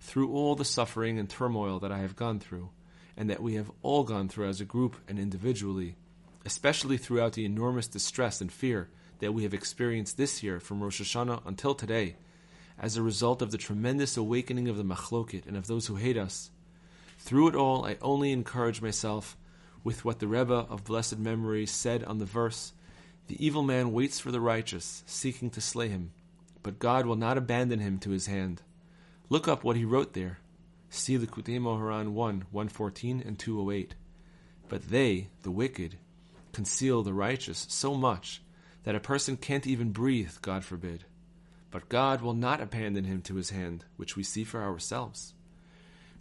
through 0.01 0.33
all 0.33 0.55
the 0.55 0.65
suffering 0.65 1.19
and 1.19 1.29
turmoil 1.29 1.79
that 1.81 1.93
I 1.93 1.99
have 1.99 2.17
gone 2.17 2.39
through, 2.39 2.71
and 3.17 3.29
that 3.29 3.43
we 3.43 3.55
have 3.55 3.71
all 3.83 4.05
gone 4.05 4.29
through 4.29 4.49
as 4.49 4.61
a 4.61 4.65
group 4.65 4.97
and 5.09 5.19
individually, 5.19 5.97
especially 6.45 6.97
throughout 6.97 7.33
the 7.33 7.45
enormous 7.45 7.89
distress 7.89 8.41
and 8.41 8.51
fear 8.51 8.89
that 9.19 9.33
we 9.35 9.43
have 9.43 9.55
experienced 9.55 10.17
this 10.17 10.43
year 10.43 10.61
from 10.61 10.81
Rosh 10.81 11.01
Hashanah 11.01 11.43
until 11.47 11.75
today, 11.75 12.17
as 12.79 12.97
a 12.97 13.03
result 13.03 13.43
of 13.43 13.51
the 13.51 13.59
tremendous 13.59 14.17
awakening 14.17 14.69
of 14.69 14.77
the 14.77 14.85
machloket 14.85 15.47
and 15.47 15.57
of 15.57 15.67
those 15.67 15.87
who 15.87 15.97
hate 15.97 16.17
us. 16.17 16.51
Through 17.19 17.49
it 17.49 17.57
all, 17.57 17.85
I 17.85 17.97
only 18.01 18.31
encourage 18.31 18.81
myself 18.81 19.37
with 19.89 20.05
what 20.05 20.19
the 20.19 20.29
Rebbe 20.29 20.67
of 20.69 20.85
blessed 20.85 21.17
memory 21.17 21.65
said 21.65 22.05
on 22.05 22.19
the 22.19 22.27
verse 22.27 22.75
The 23.29 23.43
evil 23.43 23.63
man 23.63 23.91
waits 23.91 24.21
for 24.21 24.31
the 24.31 24.39
righteous, 24.39 25.03
seeking 25.07 25.49
to 25.49 25.63
slay 25.63 25.89
him, 25.89 26.13
but 26.63 26.79
God 26.79 27.07
will 27.07 27.17
not 27.17 27.39
abandon 27.39 27.79
him 27.79 27.99
to 28.01 28.11
his 28.11 28.27
hand. 28.27 28.61
Look 29.31 29.49
up 29.49 29.65
what 29.65 29.77
he 29.77 29.87
wrote 29.87 30.13
there. 30.13 30.41
See 30.91 31.17
Likutei 31.17 31.59
Moharan 31.59 32.11
1, 32.11 32.45
114 32.51 33.23
and 33.25 33.39
208. 33.39 33.95
But 34.69 34.91
they, 34.91 35.29
the 35.43 35.51
wicked, 35.51 35.97
conceal 36.53 37.03
the 37.03 37.15
righteous 37.15 37.65
so 37.71 37.95
much 37.95 38.43
that 38.85 38.95
a 38.95 39.01
person 39.01 39.39
can't 39.39 39.67
even 39.67 39.93
breathe, 39.93 40.33
God 40.43 40.67
forbid. 40.67 41.05
But 41.71 41.89
God 41.89 42.21
will 42.21 42.35
not 42.35 42.61
abandon 42.61 43.05
him 43.05 43.23
to 43.23 43.37
his 43.37 43.49
hand, 43.49 43.87
which 43.97 44.17
we 44.17 44.23
see 44.23 44.45
for 44.45 44.63
ourselves. 44.63 45.33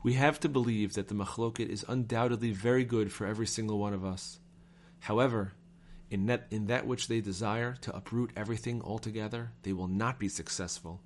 We 0.07 0.13
have 0.13 0.39
to 0.39 0.47
believe 0.47 0.93
that 0.93 1.09
the 1.09 1.15
machloket 1.15 1.67
is 1.67 1.83
undoubtedly 1.85 2.51
very 2.53 2.85
good 2.85 3.11
for 3.11 3.27
every 3.27 3.45
single 3.45 3.77
one 3.77 3.93
of 3.93 4.05
us. 4.05 4.39
However, 5.01 5.51
in 6.09 6.27
that, 6.27 6.47
in 6.49 6.67
that 6.67 6.87
which 6.87 7.09
they 7.09 7.19
desire 7.19 7.75
to 7.81 7.93
uproot 7.93 8.31
everything 8.33 8.81
altogether, 8.81 9.51
they 9.63 9.73
will 9.73 9.89
not 9.89 10.17
be 10.17 10.29
successful 10.29 11.01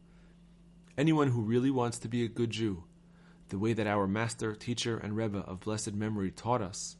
Anyone 0.95 1.29
who 1.29 1.41
really 1.41 1.71
wants 1.71 1.97
to 1.97 2.07
be 2.07 2.23
a 2.23 2.27
good 2.27 2.51
Jew, 2.51 2.83
the 3.49 3.57
way 3.57 3.73
that 3.73 3.87
our 3.87 4.05
master, 4.05 4.53
teacher, 4.53 4.99
and 4.99 5.17
Rebbe 5.17 5.39
of 5.39 5.61
blessed 5.61 5.95
memory 5.95 6.29
taught 6.29 6.61
us, 6.61 6.95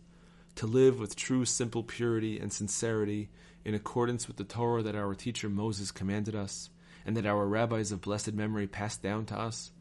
to 0.55 0.65
live 0.65 0.99
with 0.99 1.15
true 1.15 1.45
simple 1.45 1.83
purity 1.83 2.39
and 2.39 2.51
sincerity 2.51 3.29
in 3.63 3.75
accordance 3.75 4.27
with 4.27 4.37
the 4.37 4.43
Torah 4.43 4.81
that 4.81 4.95
our 4.95 5.13
teacher 5.13 5.49
Moses 5.49 5.91
commanded 5.91 6.35
us, 6.35 6.71
and 7.05 7.15
that 7.15 7.27
our 7.27 7.45
rabbis 7.45 7.91
of 7.91 8.01
blessed 8.01 8.33
memory 8.33 8.65
passed 8.65 9.03
down 9.03 9.27
to 9.27 9.37
us, 9.37 9.71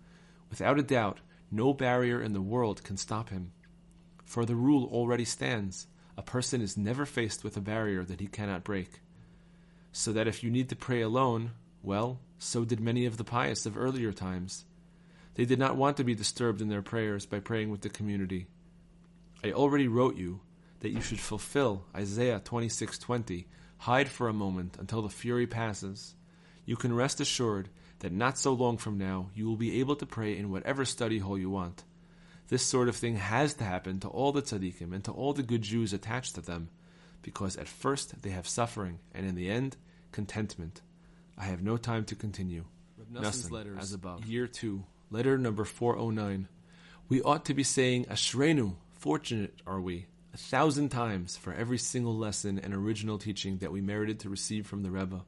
without 0.51 0.79
a 0.79 0.83
doubt, 0.83 1.21
no 1.51 1.73
barrier 1.75 2.21
in 2.23 2.33
the 2.33 2.41
world 2.41 2.85
can 2.85 2.97
stop 2.97 3.31
him. 3.31 3.53
For 4.25 4.45
the 4.45 4.55
rule 4.55 4.89
already 4.93 5.25
stands 5.25 5.87
a 6.17 6.23
person 6.23 6.61
is 6.61 6.77
never 6.77 7.07
faced 7.07 7.43
with 7.43 7.57
a 7.57 7.63
barrier 7.63 8.05
that 8.05 8.21
he 8.21 8.27
cannot 8.27 8.63
break. 8.63 9.01
So 9.91 10.13
that 10.13 10.29
if 10.29 10.45
you 10.45 10.51
need 10.51 10.69
to 10.69 10.77
pray 10.77 11.01
alone, 11.01 11.53
well, 11.83 12.21
so 12.39 12.65
did 12.65 12.79
many 12.79 13.07
of 13.07 13.17
the 13.17 13.25
pious 13.25 13.65
of 13.65 13.79
earlier 13.79 14.13
times. 14.13 14.67
They 15.35 15.45
did 15.45 15.59
not 15.59 15.77
want 15.77 15.97
to 15.97 16.05
be 16.05 16.15
disturbed 16.15 16.61
in 16.61 16.69
their 16.69 16.83
prayers 16.83 17.25
by 17.25 17.41
praying 17.41 17.71
with 17.71 17.81
the 17.81 17.89
community. 17.89 18.49
I 19.43 19.53
already 19.53 19.89
wrote 19.89 20.17
you 20.17 20.41
that 20.81 20.91
you 20.91 21.01
should 21.01 21.21
fulfill 21.21 21.87
Isaiah 21.97 22.41
26:20, 22.41 23.47
hide 23.79 24.09
for 24.09 24.29
a 24.29 24.35
moment 24.35 24.77
until 24.79 25.03
the 25.03 25.09
fury 25.09 25.47
passes. 25.47 26.15
You 26.67 26.77
can 26.77 26.93
rest 26.93 27.21
assured 27.21 27.71
that 28.01 28.13
not 28.13 28.37
so 28.37 28.53
long 28.53 28.77
from 28.77 28.99
now 28.99 29.31
you 29.35 29.47
will 29.47 29.57
be 29.57 29.81
able 29.81 29.97
to 29.97 30.07
pray 30.07 30.37
in 30.37 30.51
whatever 30.51 30.85
study 30.85 31.19
hall 31.19 31.39
you 31.39 31.49
want. 31.49 31.85
This 32.49 32.63
sort 32.65 32.89
of 32.89 32.97
thing 32.97 33.17
has 33.17 33.55
to 33.55 33.65
happen 33.65 34.01
to 34.01 34.09
all 34.09 34.33
the 34.33 34.43
tzaddikim 34.43 34.93
and 34.93 35.05
to 35.05 35.13
all 35.13 35.33
the 35.33 35.43
good 35.43 35.63
Jews 35.63 35.93
attached 35.93 36.35
to 36.35 36.41
them, 36.41 36.69
because 37.23 37.57
at 37.57 37.69
first 37.69 38.23
they 38.23 38.31
have 38.31 38.49
suffering, 38.49 38.99
and 39.15 39.25
in 39.25 39.37
the 39.37 39.49
end, 39.49 39.77
contentment. 40.11 40.83
I 41.39 41.45
have 41.45 41.63
no 41.63 41.77
time 41.77 42.05
to 42.07 42.17
continue. 42.17 42.65
Nothing 43.09 43.53
letters 43.53 43.79
as 43.81 43.93
above. 43.93 44.27
Year 44.27 44.47
2, 44.47 44.83
letter 45.11 45.39
number 45.39 45.65
409. 45.65 46.49
We 47.09 47.23
ought 47.23 47.45
to 47.45 47.55
be 47.55 47.63
saying 47.63 48.07
Ashrenu, 48.07 48.75
fortunate 48.99 49.63
are 49.67 49.81
we. 49.81 50.07
a 50.33 50.37
thousand 50.37 50.91
times 50.91 51.37
for 51.37 51.53
every 51.53 51.79
single 51.79 52.17
lesson 52.17 52.59
and 52.59 52.75
original 52.75 53.19
teaching 53.19 53.59
that 53.59 53.73
we 53.73 53.81
merited 53.81 54.21
to 54.21 54.29
receive 54.29 54.67
from 54.67 54.83
the 54.83 54.91
Rebbe. 54.91 55.23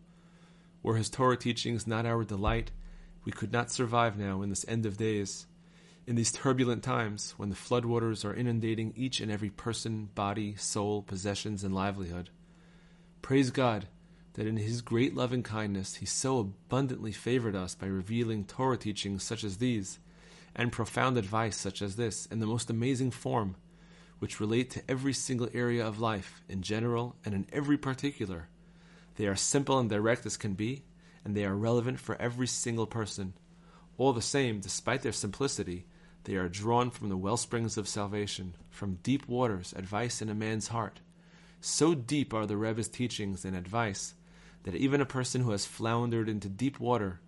Were 0.82 0.96
his 0.96 1.10
Torah 1.10 1.36
teachings 1.36 1.86
not 1.86 2.06
our 2.06 2.24
delight, 2.24 2.72
we 3.24 3.32
could 3.32 3.52
not 3.52 3.70
survive 3.70 4.18
now 4.18 4.42
in 4.42 4.50
this 4.50 4.64
end 4.66 4.84
of 4.84 4.96
days. 4.96 5.46
In 6.06 6.16
these 6.16 6.32
turbulent 6.32 6.82
times, 6.82 7.34
when 7.36 7.50
the 7.50 7.54
floodwaters 7.54 8.24
are 8.24 8.34
inundating 8.34 8.92
each 8.96 9.20
and 9.20 9.30
every 9.30 9.50
person, 9.50 10.08
body, 10.16 10.56
soul, 10.56 11.02
possessions, 11.02 11.62
and 11.62 11.72
livelihood. 11.72 12.30
Praise 13.22 13.50
God 13.52 13.86
that 14.32 14.46
in 14.46 14.56
His 14.56 14.82
great 14.82 15.14
loving 15.14 15.44
kindness 15.44 15.96
He 15.96 16.06
so 16.06 16.40
abundantly 16.40 17.12
favored 17.12 17.54
us 17.54 17.76
by 17.76 17.86
revealing 17.86 18.44
Torah 18.44 18.76
teachings 18.76 19.22
such 19.22 19.44
as 19.44 19.58
these, 19.58 20.00
and 20.56 20.72
profound 20.72 21.16
advice 21.16 21.56
such 21.56 21.80
as 21.80 21.94
this, 21.94 22.26
in 22.26 22.40
the 22.40 22.46
most 22.46 22.68
amazing 22.68 23.12
form, 23.12 23.54
which 24.18 24.40
relate 24.40 24.70
to 24.70 24.82
every 24.88 25.12
single 25.12 25.48
area 25.54 25.86
of 25.86 26.00
life, 26.00 26.42
in 26.48 26.62
general 26.62 27.14
and 27.24 27.34
in 27.34 27.46
every 27.52 27.78
particular. 27.78 28.48
They 29.16 29.26
are 29.26 29.36
simple 29.36 29.78
and 29.78 29.88
direct 29.90 30.24
as 30.26 30.36
can 30.36 30.54
be, 30.54 30.84
and 31.24 31.36
they 31.36 31.44
are 31.44 31.54
relevant 31.54 32.00
for 32.00 32.20
every 32.20 32.46
single 32.46 32.86
person. 32.86 33.34
All 33.98 34.12
the 34.12 34.22
same, 34.22 34.60
despite 34.60 35.02
their 35.02 35.12
simplicity, 35.12 35.86
they 36.24 36.36
are 36.36 36.48
drawn 36.48 36.90
from 36.90 37.08
the 37.08 37.16
well 37.16 37.36
springs 37.36 37.76
of 37.76 37.88
salvation, 37.88 38.54
from 38.70 38.98
deep 39.02 39.28
waters, 39.28 39.74
advice 39.76 40.22
in 40.22 40.28
a 40.28 40.34
man's 40.34 40.68
heart. 40.68 41.00
So 41.60 41.94
deep 41.94 42.32
are 42.32 42.46
the 42.46 42.56
Rebbe's 42.56 42.88
teachings 42.88 43.44
and 43.44 43.54
advice 43.54 44.14
that 44.64 44.74
even 44.74 45.00
a 45.00 45.06
person 45.06 45.42
who 45.42 45.50
has 45.50 45.66
floundered 45.66 46.28
into 46.28 46.48
deep 46.48 46.78
water, 46.78 47.20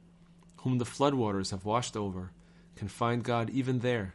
whom 0.58 0.78
the 0.78 0.84
floodwaters 0.84 1.50
have 1.50 1.64
washed 1.64 1.96
over, 1.96 2.32
can 2.76 2.88
find 2.88 3.22
God 3.22 3.50
even 3.50 3.80
there, 3.80 4.14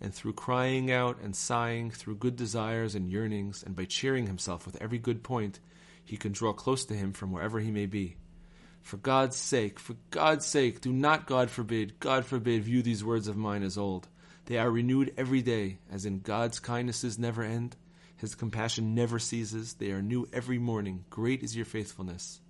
and 0.00 0.14
through 0.14 0.34
crying 0.34 0.90
out 0.90 1.18
and 1.20 1.34
sighing, 1.34 1.90
through 1.90 2.16
good 2.16 2.36
desires 2.36 2.94
and 2.94 3.10
yearnings, 3.10 3.62
and 3.62 3.74
by 3.74 3.84
cheering 3.84 4.26
himself 4.26 4.64
with 4.64 4.80
every 4.80 4.98
good 4.98 5.22
point, 5.22 5.60
he 6.08 6.16
can 6.16 6.32
draw 6.32 6.54
close 6.54 6.86
to 6.86 6.94
him 6.94 7.12
from 7.12 7.32
wherever 7.32 7.60
he 7.60 7.70
may 7.70 7.84
be. 7.84 8.16
For 8.80 8.96
God's 8.96 9.36
sake, 9.36 9.78
for 9.78 9.94
God's 10.10 10.46
sake, 10.46 10.80
do 10.80 10.90
not, 10.90 11.26
God 11.26 11.50
forbid, 11.50 12.00
God 12.00 12.24
forbid, 12.24 12.64
view 12.64 12.80
these 12.80 13.04
words 13.04 13.28
of 13.28 13.36
mine 13.36 13.62
as 13.62 13.76
old. 13.76 14.08
They 14.46 14.56
are 14.56 14.70
renewed 14.70 15.12
every 15.18 15.42
day, 15.42 15.80
as 15.92 16.06
in 16.06 16.20
God's 16.20 16.60
kindnesses 16.60 17.18
never 17.18 17.42
end. 17.42 17.76
His 18.16 18.34
compassion 18.34 18.94
never 18.94 19.18
ceases. 19.18 19.74
They 19.74 19.90
are 19.90 20.00
new 20.00 20.26
every 20.32 20.56
morning. 20.56 21.04
Great 21.10 21.42
is 21.42 21.54
your 21.54 21.66
faithfulness. 21.66 22.40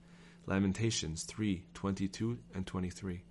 Lamentations 0.46 1.24
3 1.24 1.64
22 1.74 2.38
and 2.54 2.64
23. 2.64 3.22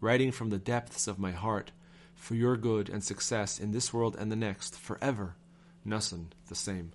Writing 0.00 0.30
from 0.30 0.50
the 0.50 0.58
depths 0.58 1.08
of 1.08 1.18
my 1.18 1.32
heart, 1.32 1.72
for 2.14 2.36
your 2.36 2.56
good 2.56 2.88
and 2.88 3.02
success 3.02 3.58
in 3.58 3.72
this 3.72 3.92
world 3.92 4.14
and 4.16 4.30
the 4.30 4.36
next, 4.36 4.78
forever. 4.78 5.34
Nassan, 5.84 6.26
the 6.46 6.54
same. 6.54 6.92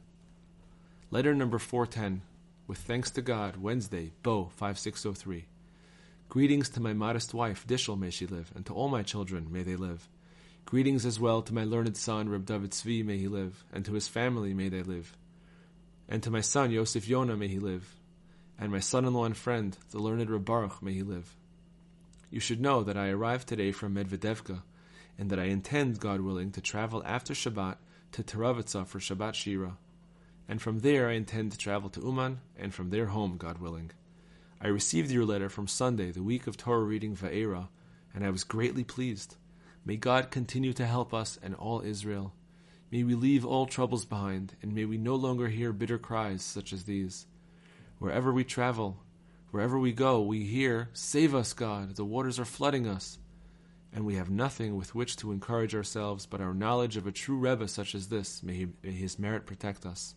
Letter 1.12 1.36
number 1.36 1.60
410, 1.60 2.22
with 2.68 2.78
thanks 2.80 3.10
to 3.12 3.22
God, 3.22 3.56
Wednesday, 3.56 4.12
Bo 4.24 4.50
5603. 4.58 5.46
Greetings 6.28 6.68
to 6.70 6.82
my 6.82 6.92
modest 6.92 7.34
wife, 7.34 7.66
Dishel, 7.66 7.98
may 7.98 8.10
she 8.10 8.28
live, 8.28 8.52
and 8.54 8.66
to 8.66 8.74
all 8.74 8.90
my 8.90 9.04
children, 9.04 9.48
may 9.50 9.64
they 9.64 9.78
live. 9.78 10.10
Greetings 10.66 11.06
as 11.06 11.18
well 11.18 11.42
to 11.42 11.54
my 11.54 11.64
learned 11.64 11.96
son, 11.96 12.28
Reb 12.28 12.46
David 12.46 12.72
Tzvi, 12.72 13.06
may 13.06 13.18
he 13.18 13.30
live, 13.30 13.64
and 13.72 13.86
to 13.86 13.94
his 13.94 14.10
family, 14.10 14.54
may 14.54 14.68
they 14.68 14.84
live. 14.84 15.16
And 16.10 16.22
to 16.24 16.30
my 16.30 16.42
son, 16.42 16.72
Yosef 16.72 17.08
Yona, 17.08 17.38
may 17.38 17.48
he 17.48 17.60
live, 17.60 17.96
and 18.60 18.70
my 18.70 18.82
son-in-law 18.82 19.24
and 19.24 19.38
friend, 19.38 19.78
the 19.92 20.00
learned 20.00 20.30
Reb 20.30 20.44
Baruch, 20.44 20.84
may 20.84 20.92
he 20.92 21.04
live. 21.04 21.38
You 22.30 22.42
should 22.42 22.60
know 22.60 22.84
that 22.84 22.98
I 22.98 23.08
arrived 23.10 23.48
today 23.48 23.72
from 23.72 23.96
Medvedevka, 23.96 24.62
and 25.18 25.30
that 25.30 25.40
I 25.40 25.46
intend, 25.46 26.02
God 26.02 26.20
willing, 26.20 26.52
to 26.52 26.62
travel 26.62 27.02
after 27.06 27.34
Shabbat 27.34 27.78
to 28.12 28.24
Teravitza 28.24 28.86
for 28.86 29.00
Shabbat 29.00 29.36
Shira. 29.36 29.78
And 30.50 30.62
from 30.62 30.80
there 30.80 31.10
I 31.10 31.14
intend 31.14 31.52
to 31.52 31.58
travel 31.58 31.90
to 31.90 32.02
Uman, 32.02 32.40
and 32.58 32.74
from 32.74 32.90
there 32.90 33.08
home, 33.08 33.38
God 33.38 33.58
willing. 33.58 33.92
I 34.62 34.68
received 34.68 35.12
your 35.12 35.26
letter 35.26 35.50
from 35.50 35.68
Sunday, 35.68 36.12
the 36.12 36.24
week 36.24 36.48
of 36.48 36.58
Torah 36.58 36.84
reading 36.84 37.16
Va'era, 37.16 37.68
and 38.14 38.26
I 38.26 38.30
was 38.30 38.44
greatly 38.44 38.84
pleased. 38.84 39.36
May 39.86 39.98
God 39.98 40.32
continue 40.32 40.74
to 40.74 40.86
help 40.86 41.14
us 41.14 41.38
and 41.44 41.54
all 41.54 41.82
Israel. 41.82 42.34
May 42.92 43.04
we 43.04 43.16
leave 43.16 43.46
all 43.46 43.66
troubles 43.66 44.06
behind, 44.06 44.56
and 44.62 44.74
may 44.74 44.86
we 44.86 44.98
no 44.98 45.16
longer 45.16 45.50
hear 45.50 45.74
bitter 45.74 45.98
cries 45.98 46.42
such 46.42 46.72
as 46.72 46.86
these. 46.86 47.28
Wherever 48.00 48.32
we 48.32 48.44
travel, 48.44 48.98
wherever 49.52 49.78
we 49.78 49.92
go, 49.92 50.22
we 50.22 50.46
hear, 50.46 50.90
Save 50.94 51.36
us, 51.36 51.54
God, 51.54 51.96
the 51.96 52.06
waters 52.06 52.40
are 52.40 52.46
flooding 52.46 52.88
us. 52.88 53.20
And 53.94 54.06
we 54.06 54.16
have 54.16 54.30
nothing 54.30 54.76
with 54.76 54.96
which 54.96 55.16
to 55.18 55.32
encourage 55.32 55.76
ourselves 55.76 56.26
but 56.26 56.42
our 56.42 56.54
knowledge 56.54 56.98
of 56.98 57.08
a 57.08 57.12
true 57.12 57.38
Rebbe 57.38 57.68
such 57.68 57.96
as 57.96 58.08
this. 58.08 58.44
May, 58.44 58.54
he, 58.54 58.68
may 58.84 58.92
his 58.92 59.20
merit 59.20 59.46
protect 59.46 59.86
us. 59.86 60.16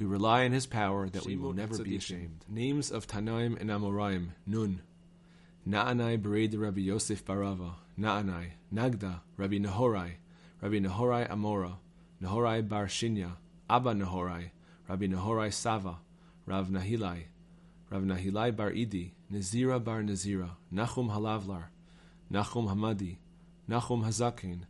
We 0.00 0.06
rely 0.06 0.46
on 0.46 0.52
his 0.52 0.64
power 0.64 1.10
that 1.10 1.26
we 1.26 1.36
will 1.36 1.52
never 1.52 1.76
be 1.84 1.94
ashamed. 1.94 2.46
Names 2.48 2.90
of 2.90 3.06
Tanaim 3.06 3.60
and 3.60 3.68
Amoraim, 3.68 4.28
Nun. 4.46 4.80
Na'anai 5.68 6.18
Bered 6.18 6.58
Rabbi 6.58 6.80
Yosef 6.80 7.22
Barava, 7.22 7.72
Na'anai, 7.98 8.52
Nagda, 8.72 9.20
Rabbi 9.36 9.58
Nehorai, 9.58 10.12
Rabbi 10.62 10.78
Nehorai 10.78 11.28
Amora, 11.28 11.74
Nehorai 12.22 12.66
Bar 12.66 12.86
Shinya, 12.86 13.32
Abba 13.68 13.92
Nehorai, 13.92 14.52
Rabbi 14.88 15.06
Nehorai 15.06 15.52
Sava, 15.52 15.98
Rav 16.46 16.70
Nahilai, 16.70 17.24
Rav 17.90 18.02
Nahilai 18.02 18.56
Bar 18.56 18.70
Idi, 18.70 19.10
Nazira 19.30 19.84
Bar 19.84 20.00
Nazira, 20.00 20.52
Nachum 20.72 21.10
Halavlar, 21.10 21.64
Nachum 22.32 22.74
Hamadi, 22.74 23.18
Nachum 23.68 24.02
Hazakin, 24.06 24.60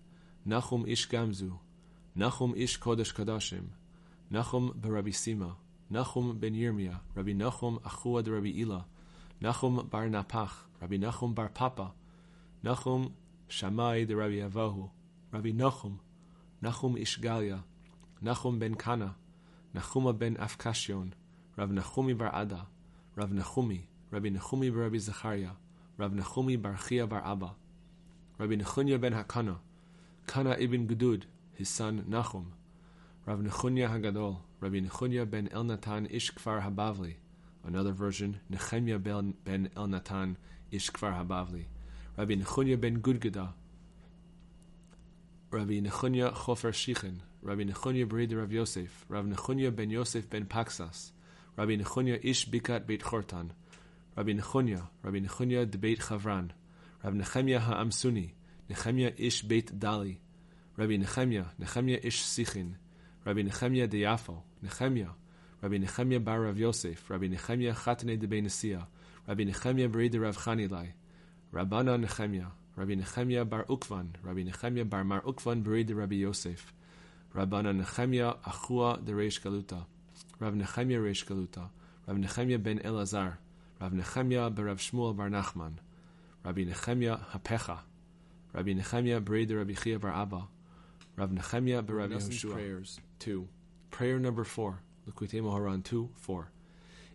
Nachum 0.44 0.88
Ish 0.88 1.08
Gamzu, 1.08 1.52
Nachum 2.18 2.56
Ish 2.56 2.80
Kodesh 2.80 3.14
Kadashim, 3.14 3.66
Nachum 4.32 4.72
Barabi 4.74 5.12
Sima, 5.12 5.56
Nachum 5.92 6.38
Ben 6.38 6.54
Yirmiyah, 6.54 7.00
Rabbi 7.16 7.32
Nachum 7.32 7.80
Achua 7.82 8.22
de 8.22 8.30
Rabbi 8.30 8.50
Ila, 8.62 8.84
Nachum 9.42 9.88
Bar 9.90 10.08
Napach, 10.08 10.52
Rabbi 10.80 10.96
Nachum 10.98 11.34
Bar 11.34 11.48
Papa, 11.48 11.92
Nachum 12.64 13.10
Shammai 13.48 14.04
de 14.04 14.14
Rabbi 14.14 14.36
Avahu, 14.36 14.88
Rabbi 15.32 15.50
Nachum, 15.50 15.98
Nachum 16.62 16.96
Ishgalia, 16.96 17.64
Nachum 18.22 18.60
Ben 18.60 18.76
Kana, 18.76 19.16
Nachuma 19.74 20.16
Ben 20.16 20.36
Afkashion, 20.36 21.12
Rav 21.56 21.70
Nachumi 21.70 22.16
Bar 22.16 22.30
Ada, 22.32 22.66
Rav 23.16 23.30
Nachumi, 23.30 23.80
Rabbi 24.12 24.28
Nachumi 24.28 24.72
Bar 24.72 24.82
Rabbi 24.84 24.98
Zachariah, 24.98 25.56
Rav 25.98 26.12
Nachumi 26.12 26.60
Bar 26.60 26.76
Chia 26.76 27.06
Bar 27.06 27.22
Abba, 27.24 27.56
Rabbi 28.38 28.54
Nechunya 28.54 29.00
Ben 29.00 29.12
Hakana, 29.12 29.56
Kana 30.26 30.56
ibn 30.58 30.86
Gudud, 30.86 31.24
his 31.54 31.68
son 31.68 32.04
Nachum, 32.08 32.44
Rav 33.26 33.40
Nechunya 33.40 33.88
Hagadol, 33.88 34.38
Rabbi 34.60 34.80
Nechunya 34.80 35.30
ben 35.30 35.46
Elnatan 35.48 36.10
Ish 36.10 36.32
Kfar 36.32 36.62
Habavli, 36.62 37.16
another 37.66 37.92
version, 37.92 38.40
Nechemya 38.50 38.98
ben, 39.02 39.68
Elnatan 39.76 40.36
Ish 40.70 40.90
Kfar 40.90 41.12
Habavli, 41.12 41.66
Rabbi 42.16 42.34
Nechunya 42.34 42.80
ben 42.80 43.02
Gudgada, 43.02 43.52
Rabbi 45.50 45.80
Nechunya 45.80 46.32
Chofer 46.32 46.72
Shichin, 46.72 47.20
Rabbi 47.42 47.64
Nechunya 47.64 48.06
Berid 48.06 48.32
Rav 48.32 48.50
Yosef, 48.50 49.04
Rav 49.08 49.26
Nechunya 49.26 49.74
ben 49.74 49.90
Yosef 49.90 50.28
ben 50.30 50.46
Paxas, 50.46 51.12
Rabbi 51.56 51.76
Nechunya 51.76 52.18
Ish 52.24 52.48
Bikat 52.48 52.86
Beit 52.86 53.02
Chortan, 53.02 53.50
Rabbi 54.16 54.32
Nechunya, 54.32 54.88
Rabbi 55.02 55.18
Nechunya 55.18 55.70
de 55.70 55.76
Beit 55.76 56.00
Chavran, 56.00 56.52
Rabbi 57.04 57.18
Nechemya 57.18 57.60
Ha'amsuni, 57.60 58.30
Nechemya 58.70 59.12
Ish 59.18 59.42
Beit 59.42 59.78
Dali, 59.78 60.16
Rabbi 60.76 60.96
Nechemya, 60.96 61.46
Nechemya 61.60 62.02
Ish 62.02 62.22
Sichin, 62.22 62.76
Rabbi 63.24 63.42
Nechemya 63.42 63.88
de 63.88 64.00
Yafo, 64.00 64.42
Nechemya, 64.64 65.08
Rabbi 65.62 65.76
Nechemya 65.76 66.24
bar 66.24 66.40
Rav 66.40 66.58
Yosef, 66.58 67.10
Rabbi 67.10 67.28
Nechemya 67.28 67.74
Chatane 67.74 68.18
de 68.18 68.26
Benesia, 68.26 68.86
Rabbi 69.28 69.44
Nechemya 69.44 69.90
Berid 69.92 70.18
Rav 70.18 70.38
Chanilai, 70.38 70.92
Rabbana 71.52 72.02
Nechemya, 72.02 72.46
Rabbi 72.76 72.94
Nechemya 72.94 73.46
bar 73.46 73.66
Ukvan, 73.66 74.08
Rabbi 74.22 74.42
Nechemya 74.42 74.88
bar 74.88 75.04
Mar 75.04 75.20
Ukvan 75.20 75.62
Berid 75.62 75.94
Rabbi 75.94 76.16
Yosef, 76.16 76.72
Rabbana 77.34 77.78
Nechemya 77.78 78.38
Achua 78.42 79.04
de 79.04 79.12
Reish 79.12 79.42
Galuta, 79.42 79.84
Rav 80.38 80.54
Nechemya 80.54 80.98
Reish 80.98 81.26
Galuta, 81.26 81.68
Rav 82.06 82.16
Nechemya 82.16 82.62
ben 82.62 82.78
Elazar, 82.78 83.36
Rav 83.80 83.92
Nechemya 83.92 84.54
bar 84.54 84.64
Rav 84.64 84.78
Shmuel 84.78 85.14
bar 85.14 85.28
Nachman, 85.28 85.74
Rabbi 86.42 86.64
Nechemya 86.64 87.20
Hapecha, 87.32 87.80
Rabbi 88.54 88.72
Nechemya 88.72 89.20
Berid 89.20 89.54
Rabbi 89.54 89.74
Chia 89.74 89.98
bar 89.98 90.12
Abba, 90.12 90.48
Rav 91.20 91.32
Rabbi 91.32 92.14
Yehoshua. 92.14 92.52
Prayers 92.54 92.98
2. 93.18 93.46
Prayer 93.90 94.18
number 94.18 94.42
4. 94.42 94.80
Likutei 95.06 95.42
Moharan 95.42 95.84
2, 95.84 96.08
4. 96.14 96.50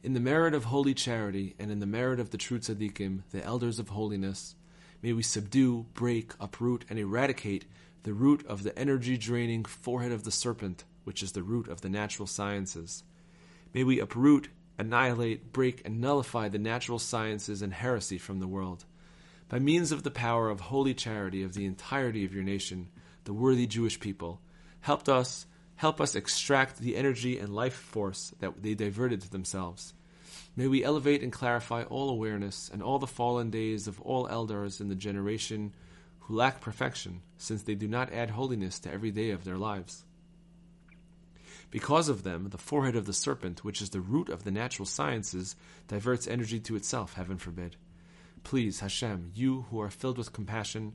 In 0.04 0.14
the 0.14 0.20
merit 0.20 0.54
of 0.54 0.66
holy 0.66 0.94
charity 0.94 1.56
and 1.58 1.72
in 1.72 1.80
the 1.80 1.88
merit 1.88 2.20
of 2.20 2.30
the 2.30 2.38
true 2.38 2.60
tzaddikim, 2.60 3.24
the 3.32 3.44
elders 3.44 3.80
of 3.80 3.90
holiness, 3.90 4.54
may 5.02 5.12
we 5.12 5.24
subdue, 5.24 5.88
break, 5.96 6.34
uproot, 6.40 6.86
and 6.88 7.00
eradicate 7.00 7.66
the 8.04 8.14
root 8.14 8.46
of 8.46 8.62
the 8.62 8.78
energy 8.78 9.18
draining 9.18 9.66
forehead 9.66 10.12
of 10.12 10.24
the 10.24 10.30
serpent, 10.30 10.84
which 11.04 11.24
is 11.24 11.32
the 11.32 11.42
root 11.42 11.68
of 11.68 11.82
the 11.82 11.90
natural 11.90 12.28
sciences. 12.28 13.04
May 13.74 13.84
we 13.84 14.00
uproot, 14.00 14.50
annihilate, 14.78 15.52
break, 15.52 15.82
and 15.84 16.00
nullify 16.00 16.48
the 16.48 16.60
natural 16.60 17.00
sciences 17.00 17.64
and 17.64 17.74
heresy 17.74 18.20
from 18.20 18.40
the 18.40 18.48
world. 18.48 18.86
By 19.50 19.58
means 19.58 19.92
of 19.92 20.04
the 20.04 20.12
power 20.12 20.52
of 20.52 20.60
holy 20.60 20.94
charity 20.94 21.42
of 21.42 21.56
the 21.56 21.66
entirety 21.66 22.24
of 22.24 22.36
your 22.36 22.44
nation, 22.44 22.90
the 23.26 23.34
worthy 23.34 23.68
Jewish 23.68 24.00
people, 24.00 24.42
helped 24.82 25.10
us 25.10 25.46
Help 25.78 26.00
us 26.00 26.16
extract 26.16 26.80
the 26.80 26.96
energy 26.96 27.38
and 27.38 27.54
life 27.54 27.74
force 27.74 28.34
that 28.40 28.62
they 28.62 28.76
diverted 28.76 29.22
to 29.22 29.30
themselves. 29.30 29.94
May 30.56 30.68
we 30.68 30.86
elevate 30.86 31.22
and 31.22 31.34
clarify 31.34 31.84
all 31.84 32.10
awareness 32.10 32.70
and 32.72 32.82
all 32.82 32.98
the 32.98 33.08
fallen 33.08 33.50
days 33.50 33.88
of 33.88 34.00
all 34.02 34.28
elders 34.28 34.80
in 34.80 34.88
the 34.88 34.96
generation 34.96 35.74
who 36.22 36.36
lack 36.36 36.62
perfection, 36.62 37.22
since 37.38 37.64
they 37.64 37.76
do 37.76 37.88
not 37.88 38.14
add 38.14 38.30
holiness 38.30 38.80
to 38.80 38.92
every 38.92 39.12
day 39.12 39.32
of 39.32 39.44
their 39.44 39.58
lives. 39.58 40.06
Because 41.72 42.08
of 42.08 42.24
them, 42.24 42.50
the 42.50 42.58
forehead 42.58 42.96
of 42.96 43.06
the 43.06 43.14
serpent, 43.14 43.66
which 43.66 43.82
is 43.82 43.90
the 43.90 44.00
root 44.00 44.30
of 44.30 44.46
the 44.46 44.52
natural 44.52 44.86
sciences, 44.86 45.58
diverts 45.90 46.26
energy 46.26 46.60
to 46.62 46.78
itself, 46.78 47.16
heaven 47.16 47.38
forbid. 47.38 47.76
Please, 48.44 48.80
Hashem, 48.80 49.32
you 49.36 49.66
who 49.70 49.82
are 49.82 49.90
filled 49.90 50.18
with 50.18 50.32
compassion, 50.32 50.94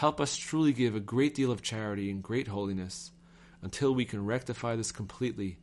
help 0.00 0.18
us 0.18 0.34
truly 0.34 0.72
give 0.72 0.94
a 0.94 1.00
great 1.00 1.34
deal 1.34 1.52
of 1.52 1.60
charity 1.60 2.10
and 2.10 2.22
great 2.22 2.48
holiness 2.48 3.10
until 3.60 3.94
we 3.94 4.06
can 4.06 4.24
rectify 4.24 4.74
this 4.74 4.90
completely 4.90 5.58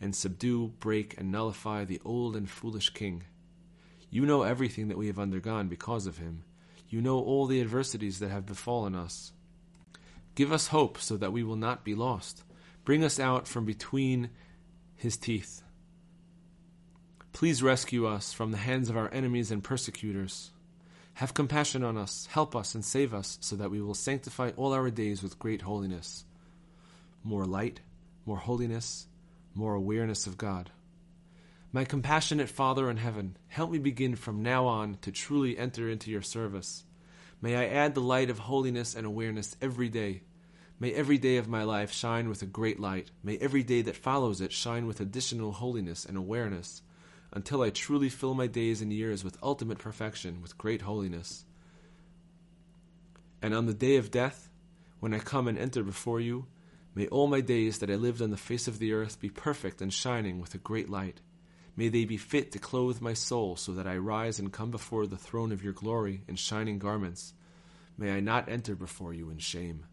and 0.00 0.16
subdue, 0.16 0.68
break, 0.80 1.14
and 1.18 1.30
nullify 1.30 1.84
the 1.84 2.00
old 2.02 2.34
and 2.34 2.48
foolish 2.48 2.88
king. 2.94 3.22
You 4.08 4.24
know 4.24 4.44
everything 4.44 4.88
that 4.88 4.96
we 4.96 5.08
have 5.08 5.18
undergone 5.18 5.68
because 5.68 6.06
of 6.06 6.16
him. 6.16 6.42
You 6.88 7.02
know 7.02 7.18
all 7.18 7.44
the 7.44 7.60
adversities 7.60 8.18
that 8.20 8.30
have 8.30 8.46
befallen 8.46 8.94
us. 8.94 9.32
Give 10.34 10.52
us 10.52 10.68
hope 10.68 10.96
so 10.96 11.18
that 11.18 11.34
we 11.34 11.42
will 11.42 11.56
not 11.56 11.84
be 11.84 11.94
lost. 11.94 12.44
Bring 12.86 13.04
us 13.04 13.20
out 13.20 13.46
from 13.46 13.66
between 13.66 14.30
his 14.96 15.18
teeth. 15.18 15.60
Please 17.34 17.62
rescue 17.62 18.06
us 18.06 18.32
from 18.32 18.52
the 18.52 18.56
hands 18.56 18.88
of 18.88 18.96
our 18.96 19.12
enemies 19.12 19.50
and 19.50 19.62
persecutors. 19.62 20.50
Have 21.14 21.34
compassion 21.34 21.84
on 21.84 21.96
us, 21.96 22.26
help 22.30 22.56
us, 22.56 22.74
and 22.74 22.84
save 22.84 23.12
us, 23.12 23.38
so 23.40 23.56
that 23.56 23.70
we 23.70 23.80
will 23.80 23.94
sanctify 23.94 24.50
all 24.56 24.72
our 24.72 24.90
days 24.90 25.22
with 25.22 25.38
great 25.38 25.62
holiness. 25.62 26.24
More 27.22 27.44
light, 27.44 27.80
more 28.24 28.38
holiness, 28.38 29.06
more 29.54 29.74
awareness 29.74 30.26
of 30.26 30.38
God. 30.38 30.70
My 31.72 31.84
compassionate 31.84 32.50
Father 32.50 32.90
in 32.90 32.96
heaven, 32.98 33.36
help 33.48 33.70
me 33.70 33.78
begin 33.78 34.16
from 34.16 34.42
now 34.42 34.66
on 34.66 34.98
to 35.02 35.10
truly 35.10 35.56
enter 35.56 35.88
into 35.88 36.10
your 36.10 36.22
service. 36.22 36.84
May 37.40 37.56
I 37.56 37.66
add 37.66 37.94
the 37.94 38.00
light 38.00 38.30
of 38.30 38.40
holiness 38.40 38.94
and 38.94 39.06
awareness 39.06 39.56
every 39.60 39.88
day. 39.88 40.22
May 40.78 40.92
every 40.92 41.18
day 41.18 41.36
of 41.36 41.48
my 41.48 41.62
life 41.62 41.92
shine 41.92 42.28
with 42.28 42.42
a 42.42 42.46
great 42.46 42.80
light. 42.80 43.10
May 43.22 43.38
every 43.38 43.62
day 43.62 43.82
that 43.82 43.96
follows 43.96 44.40
it 44.40 44.52
shine 44.52 44.86
with 44.86 45.00
additional 45.00 45.52
holiness 45.52 46.04
and 46.04 46.16
awareness, 46.16 46.82
until 47.32 47.62
I 47.62 47.70
truly 47.70 48.08
fill 48.08 48.34
my 48.34 48.46
days 48.46 48.82
and 48.82 48.92
years 48.92 49.24
with 49.24 49.38
ultimate 49.42 49.78
perfection, 49.78 50.42
with 50.42 50.58
great 50.58 50.82
holiness. 50.82 51.44
And 53.40 53.54
on 53.54 53.66
the 53.66 53.74
day 53.74 53.96
of 53.96 54.10
death, 54.10 54.48
when 55.00 55.14
I 55.14 55.18
come 55.18 55.48
and 55.48 55.58
enter 55.58 55.82
before 55.82 56.20
you, 56.20 56.46
May 56.94 57.06
all 57.06 57.26
my 57.26 57.40
days 57.40 57.78
that 57.78 57.90
I 57.90 57.94
lived 57.94 58.20
on 58.20 58.30
the 58.30 58.36
face 58.36 58.68
of 58.68 58.78
the 58.78 58.92
earth 58.92 59.18
be 59.18 59.30
perfect 59.30 59.80
and 59.80 59.92
shining 59.92 60.40
with 60.40 60.54
a 60.54 60.58
great 60.58 60.90
light. 60.90 61.22
May 61.74 61.88
they 61.88 62.04
be 62.04 62.18
fit 62.18 62.52
to 62.52 62.58
clothe 62.58 63.00
my 63.00 63.14
soul 63.14 63.56
so 63.56 63.72
that 63.72 63.86
I 63.86 63.96
rise 63.96 64.38
and 64.38 64.52
come 64.52 64.70
before 64.70 65.06
the 65.06 65.16
throne 65.16 65.52
of 65.52 65.64
your 65.64 65.72
glory 65.72 66.22
in 66.28 66.36
shining 66.36 66.78
garments. 66.78 67.32
May 67.96 68.12
I 68.12 68.20
not 68.20 68.50
enter 68.50 68.74
before 68.74 69.14
you 69.14 69.30
in 69.30 69.38
shame. 69.38 69.86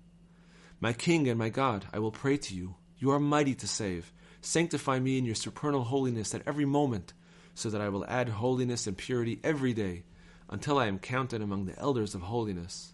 My 0.81 0.91
King 0.91 1.29
and 1.29 1.39
my 1.39 1.47
God, 1.47 1.85
I 1.93 1.99
will 1.99 2.11
pray 2.11 2.35
to 2.35 2.53
you. 2.53 2.75
You 2.97 3.11
are 3.11 3.19
mighty 3.19 3.55
to 3.55 3.67
save. 3.67 4.11
Sanctify 4.41 4.99
me 4.99 5.17
in 5.17 5.25
your 5.25 5.35
supernal 5.35 5.85
holiness 5.85 6.35
at 6.35 6.43
every 6.45 6.65
moment, 6.65 7.13
so 7.55 7.69
that 7.69 7.81
I 7.81 7.89
will 7.89 8.05
add 8.05 8.29
holiness 8.29 8.87
and 8.87 8.97
purity 8.97 9.39
every 9.43 9.73
day, 9.73 10.03
until 10.49 10.77
I 10.77 10.87
am 10.87 10.99
counted 10.99 11.41
among 11.41 11.65
the 11.65 11.77
elders 11.77 12.15
of 12.15 12.21
holiness. 12.21 12.93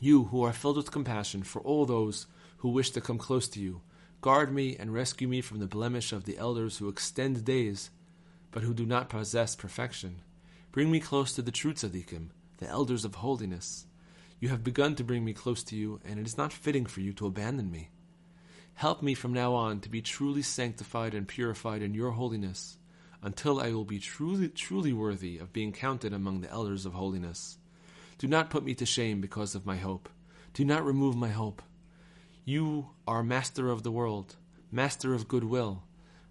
You 0.00 0.24
who 0.24 0.42
are 0.42 0.52
filled 0.52 0.76
with 0.76 0.90
compassion 0.90 1.42
for 1.42 1.62
all 1.62 1.86
those 1.86 2.26
who 2.58 2.70
wish 2.70 2.90
to 2.90 3.00
come 3.00 3.18
close 3.18 3.48
to 3.48 3.60
you. 3.60 3.82
Guard 4.20 4.52
me 4.52 4.76
and 4.76 4.92
rescue 4.92 5.28
me 5.28 5.40
from 5.40 5.58
the 5.58 5.66
blemish 5.66 6.12
of 6.12 6.24
the 6.24 6.38
elders 6.38 6.78
who 6.78 6.88
extend 6.88 7.44
days, 7.44 7.90
but 8.50 8.62
who 8.62 8.74
do 8.74 8.86
not 8.86 9.08
possess 9.08 9.54
perfection. 9.56 10.22
Bring 10.72 10.90
me 10.90 11.00
close 11.00 11.32
to 11.34 11.42
the 11.42 11.50
true 11.52 11.72
tzaddikim, 11.72 12.28
the 12.58 12.68
elders 12.68 13.04
of 13.04 13.16
holiness. 13.16 13.86
You 14.40 14.48
have 14.48 14.64
begun 14.64 14.94
to 14.96 15.04
bring 15.04 15.24
me 15.24 15.32
close 15.32 15.62
to 15.64 15.76
you, 15.76 16.00
and 16.04 16.18
it 16.18 16.26
is 16.26 16.36
not 16.36 16.52
fitting 16.52 16.86
for 16.86 17.00
you 17.00 17.12
to 17.14 17.26
abandon 17.26 17.70
me. 17.70 17.90
Help 18.74 19.02
me 19.02 19.14
from 19.14 19.32
now 19.32 19.54
on 19.54 19.80
to 19.80 19.88
be 19.88 20.02
truly 20.02 20.42
sanctified 20.42 21.14
and 21.14 21.28
purified 21.28 21.82
in 21.82 21.94
your 21.94 22.12
holiness, 22.12 22.78
until 23.22 23.60
I 23.60 23.72
will 23.72 23.84
be 23.84 23.98
truly, 23.98 24.48
truly 24.48 24.92
worthy 24.92 25.38
of 25.38 25.52
being 25.52 25.72
counted 25.72 26.12
among 26.12 26.40
the 26.40 26.50
elders 26.50 26.84
of 26.84 26.94
holiness. 26.94 27.58
Do 28.18 28.26
not 28.26 28.50
put 28.50 28.64
me 28.64 28.74
to 28.74 28.86
shame 28.86 29.20
because 29.20 29.54
of 29.54 29.64
my 29.64 29.76
hope. 29.76 30.08
Do 30.54 30.64
not 30.64 30.84
remove 30.84 31.16
my 31.16 31.28
hope. 31.30 31.62
You 32.44 32.90
are 33.06 33.22
master 33.22 33.70
of 33.70 33.84
the 33.84 33.92
world, 33.92 34.36
master 34.70 35.14
of 35.14 35.28
goodwill, 35.28 35.84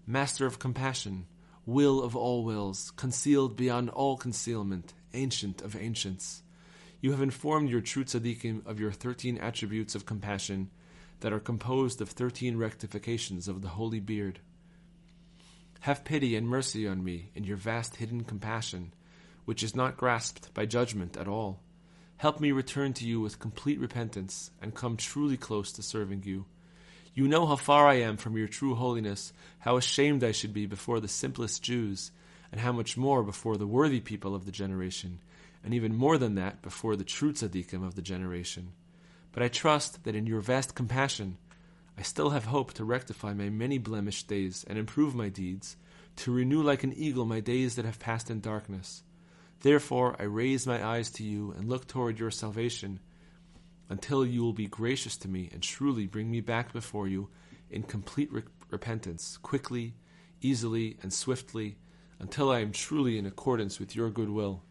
master 0.06 0.46
of 0.46 0.58
compassion, 0.58 1.26
will 1.64 2.02
of 2.02 2.14
all 2.14 2.44
wills, 2.44 2.92
concealed 2.96 3.56
beyond 3.56 3.88
all 3.90 4.16
concealment, 4.16 4.92
ancient 5.14 5.62
of 5.62 5.76
ancients. 5.76 6.42
You 7.00 7.10
have 7.12 7.22
informed 7.22 7.70
your 7.70 7.80
true 7.80 8.04
tzaddikim 8.04 8.66
of 8.66 8.78
your 8.78 8.92
thirteen 8.92 9.38
attributes 9.38 9.94
of 9.94 10.06
compassion 10.06 10.70
that 11.20 11.32
are 11.32 11.40
composed 11.40 12.00
of 12.00 12.10
thirteen 12.10 12.56
rectifications 12.56 13.48
of 13.48 13.62
the 13.62 13.68
holy 13.68 14.00
beard. 14.00 14.40
Have 15.82 16.04
pity 16.04 16.34
and 16.34 16.48
mercy 16.48 16.88
on 16.88 17.04
me 17.04 17.30
in 17.34 17.44
your 17.44 17.56
vast 17.56 17.96
hidden 17.96 18.24
compassion, 18.24 18.92
which 19.44 19.62
is 19.62 19.76
not 19.76 19.96
grasped 19.96 20.52
by 20.54 20.66
judgment 20.66 21.16
at 21.16 21.28
all 21.28 21.60
Help 22.22 22.38
me 22.38 22.52
return 22.52 22.92
to 22.92 23.04
you 23.04 23.20
with 23.20 23.40
complete 23.40 23.80
repentance 23.80 24.52
and 24.60 24.76
come 24.76 24.96
truly 24.96 25.36
close 25.36 25.72
to 25.72 25.82
serving 25.82 26.22
you. 26.24 26.44
You 27.14 27.26
know 27.26 27.46
how 27.46 27.56
far 27.56 27.88
I 27.88 27.94
am 27.94 28.16
from 28.16 28.36
your 28.36 28.46
true 28.46 28.76
holiness, 28.76 29.32
how 29.58 29.76
ashamed 29.76 30.22
I 30.22 30.30
should 30.30 30.54
be 30.54 30.66
before 30.66 31.00
the 31.00 31.08
simplest 31.08 31.64
Jews, 31.64 32.12
and 32.52 32.60
how 32.60 32.70
much 32.70 32.96
more 32.96 33.24
before 33.24 33.56
the 33.56 33.66
worthy 33.66 33.98
people 33.98 34.36
of 34.36 34.44
the 34.46 34.52
generation, 34.52 35.18
and 35.64 35.74
even 35.74 35.96
more 35.96 36.16
than 36.16 36.36
that 36.36 36.62
before 36.62 36.94
the 36.94 37.02
true 37.02 37.32
tzaddikim 37.32 37.84
of 37.84 37.96
the 37.96 38.02
generation. 38.02 38.70
But 39.32 39.42
I 39.42 39.48
trust 39.48 40.04
that 40.04 40.14
in 40.14 40.28
your 40.28 40.42
vast 40.42 40.76
compassion, 40.76 41.38
I 41.98 42.02
still 42.02 42.30
have 42.30 42.46
hope 42.46 42.72
to 42.74 42.84
rectify 42.84 43.34
my 43.34 43.50
many 43.50 43.78
blemished 43.78 44.28
days 44.28 44.64
and 44.68 44.78
improve 44.78 45.14
my 45.14 45.28
deeds, 45.28 45.76
to 46.16 46.32
renew 46.32 46.62
like 46.62 46.84
an 46.84 46.92
eagle 46.92 47.24
my 47.24 47.40
days 47.40 47.76
that 47.76 47.84
have 47.84 47.98
passed 47.98 48.30
in 48.30 48.40
darkness. 48.40 49.02
Therefore, 49.60 50.16
I 50.18 50.24
raise 50.24 50.66
my 50.66 50.84
eyes 50.84 51.10
to 51.12 51.24
you 51.24 51.52
and 51.52 51.68
look 51.68 51.86
toward 51.86 52.18
your 52.18 52.30
salvation 52.30 53.00
until 53.88 54.24
you 54.24 54.42
will 54.42 54.52
be 54.52 54.66
gracious 54.66 55.16
to 55.18 55.28
me 55.28 55.50
and 55.52 55.62
truly 55.62 56.06
bring 56.06 56.30
me 56.30 56.40
back 56.40 56.72
before 56.72 57.06
you 57.06 57.28
in 57.70 57.82
complete 57.82 58.32
re- 58.32 58.42
repentance, 58.70 59.38
quickly, 59.42 59.94
easily, 60.40 60.96
and 61.02 61.12
swiftly, 61.12 61.76
until 62.18 62.50
I 62.50 62.60
am 62.60 62.72
truly 62.72 63.18
in 63.18 63.26
accordance 63.26 63.78
with 63.78 63.94
your 63.94 64.10
good 64.10 64.30
will. 64.30 64.62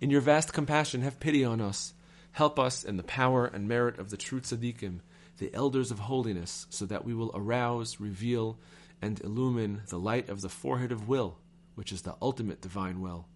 In 0.00 0.10
your 0.10 0.20
vast 0.20 0.52
compassion, 0.52 1.02
have 1.02 1.20
pity 1.20 1.44
on 1.44 1.60
us. 1.60 1.94
Help 2.34 2.58
us 2.58 2.82
in 2.82 2.96
the 2.96 3.04
power 3.04 3.46
and 3.46 3.68
merit 3.68 3.96
of 4.00 4.10
the 4.10 4.16
true 4.16 4.40
tzaddikim, 4.40 4.98
the 5.38 5.54
elders 5.54 5.92
of 5.92 6.00
holiness, 6.00 6.66
so 6.68 6.84
that 6.84 7.04
we 7.04 7.14
will 7.14 7.30
arouse, 7.32 8.00
reveal, 8.00 8.58
and 9.00 9.20
illumine 9.20 9.82
the 9.88 10.00
light 10.00 10.28
of 10.28 10.40
the 10.40 10.48
forehead 10.48 10.90
of 10.90 11.06
will, 11.06 11.38
which 11.76 11.92
is 11.92 12.02
the 12.02 12.16
ultimate 12.20 12.60
divine 12.60 13.00
will. 13.00 13.28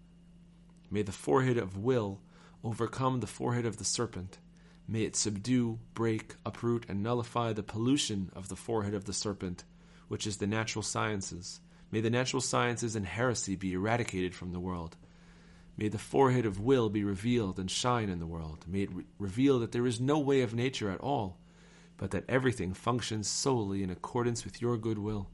May 0.91 1.03
the 1.03 1.13
forehead 1.13 1.59
of 1.59 1.79
will 1.79 2.19
overcome 2.65 3.21
the 3.21 3.29
forehead 3.29 3.67
of 3.67 3.77
the 3.77 3.85
serpent. 3.85 4.39
May 4.89 5.03
it 5.03 5.15
subdue, 5.15 5.79
break, 5.95 6.35
uproot, 6.45 6.85
and 6.89 7.01
nullify 7.01 7.53
the 7.53 7.63
pollution 7.63 8.33
of 8.35 8.49
the 8.49 8.57
forehead 8.57 8.95
of 8.95 9.05
the 9.05 9.13
serpent, 9.13 9.63
which 10.09 10.27
is 10.27 10.39
the 10.39 10.47
natural 10.49 10.83
sciences. 10.83 11.61
May 11.93 12.01
the 12.01 12.11
natural 12.11 12.43
sciences 12.43 12.97
and 12.97 13.07
heresy 13.07 13.55
be 13.55 13.75
eradicated 13.75 14.35
from 14.35 14.51
the 14.51 14.59
world. 14.59 14.97
May 15.79 15.87
the 15.87 15.97
forehead 15.97 16.45
of 16.45 16.59
will 16.59 16.91
be 16.91 17.05
revealed 17.05 17.61
and 17.61 17.71
shine 17.71 18.09
in 18.09 18.19
the 18.19 18.27
world. 18.27 18.65
May 18.67 18.83
it 18.83 18.93
re- 18.93 19.05
reveal 19.17 19.61
that 19.61 19.71
there 19.71 19.87
is 19.87 20.01
no 20.01 20.19
way 20.19 20.41
of 20.43 20.53
nature 20.53 20.91
at 20.91 21.01
all, 21.01 21.39
but 21.97 22.11
that 22.11 22.25
everything 22.29 22.75
functions 22.75 23.29
solely 23.29 23.85
in 23.85 23.89
accordance 23.89 24.45
with 24.45 24.61
your 24.61 24.77
good 24.77 24.99
will. 24.99 25.29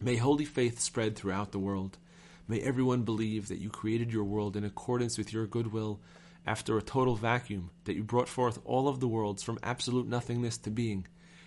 May 0.00 0.14
holy 0.14 0.44
faith 0.44 0.78
spread 0.78 1.16
throughout 1.16 1.50
the 1.50 1.58
world. 1.58 1.98
May 2.46 2.60
everyone 2.60 3.02
believe 3.02 3.48
that 3.48 3.58
you 3.58 3.68
created 3.68 4.12
your 4.12 4.22
world 4.22 4.56
in 4.56 4.62
accordance 4.62 5.18
with 5.18 5.32
your 5.32 5.48
goodwill 5.48 6.00
after 6.46 6.78
a 6.78 6.82
total 6.82 7.16
vacuum, 7.16 7.70
that 7.82 7.96
you 7.96 8.04
brought 8.04 8.28
forth 8.28 8.60
all 8.64 8.86
of 8.86 9.00
the 9.00 9.08
worlds 9.08 9.42
from 9.42 9.58
absolute 9.64 10.06
nothingness 10.06 10.56
to 10.58 10.70
being, 10.70 11.04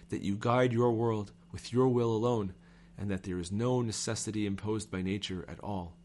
that 0.10 0.22
you 0.22 0.36
guide 0.38 0.74
your 0.74 0.92
world 0.92 1.32
with 1.54 1.72
your 1.72 1.88
will 1.88 2.12
alone, 2.12 2.54
and 2.98 3.10
that 3.10 3.24
there 3.24 3.39
is 3.39 3.54
no 3.54 3.82
necessity 3.82 4.46
imposed 4.46 4.92
by 4.92 5.02
nature 5.02 5.46
at 5.48 5.62
all. 5.62 5.96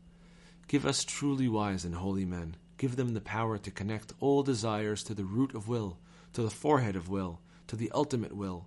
Give 0.68 0.86
us 0.86 1.04
truly 1.04 1.48
wise 1.48 1.84
and 1.84 1.94
holy 1.94 2.24
men. 2.24 2.56
Give 2.78 2.96
them 2.96 3.14
the 3.14 3.20
power 3.20 3.58
to 3.58 3.70
connect 3.70 4.12
all 4.20 4.42
desires 4.42 5.02
to 5.04 5.14
the 5.14 5.24
root 5.24 5.54
of 5.54 5.68
will, 5.68 5.98
to 6.32 6.42
the 6.42 6.50
forehead 6.50 6.96
of 6.96 7.08
will, 7.08 7.40
to 7.68 7.76
the 7.76 7.90
ultimate 7.92 8.34
will, 8.34 8.66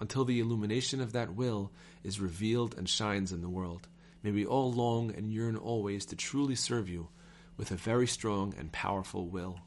until 0.00 0.24
the 0.24 0.40
illumination 0.40 1.00
of 1.00 1.12
that 1.12 1.34
will 1.34 1.72
is 2.02 2.20
revealed 2.20 2.76
and 2.76 2.88
shines 2.88 3.32
in 3.32 3.40
the 3.40 3.48
world. 3.48 3.88
May 4.22 4.30
we 4.30 4.46
all 4.46 4.72
long 4.72 5.12
and 5.14 5.32
yearn 5.32 5.56
always 5.56 6.06
to 6.06 6.16
truly 6.16 6.54
serve 6.54 6.88
you 6.88 7.08
with 7.56 7.70
a 7.70 7.76
very 7.76 8.06
strong 8.06 8.54
and 8.56 8.70
powerful 8.72 9.28
will. 9.28 9.58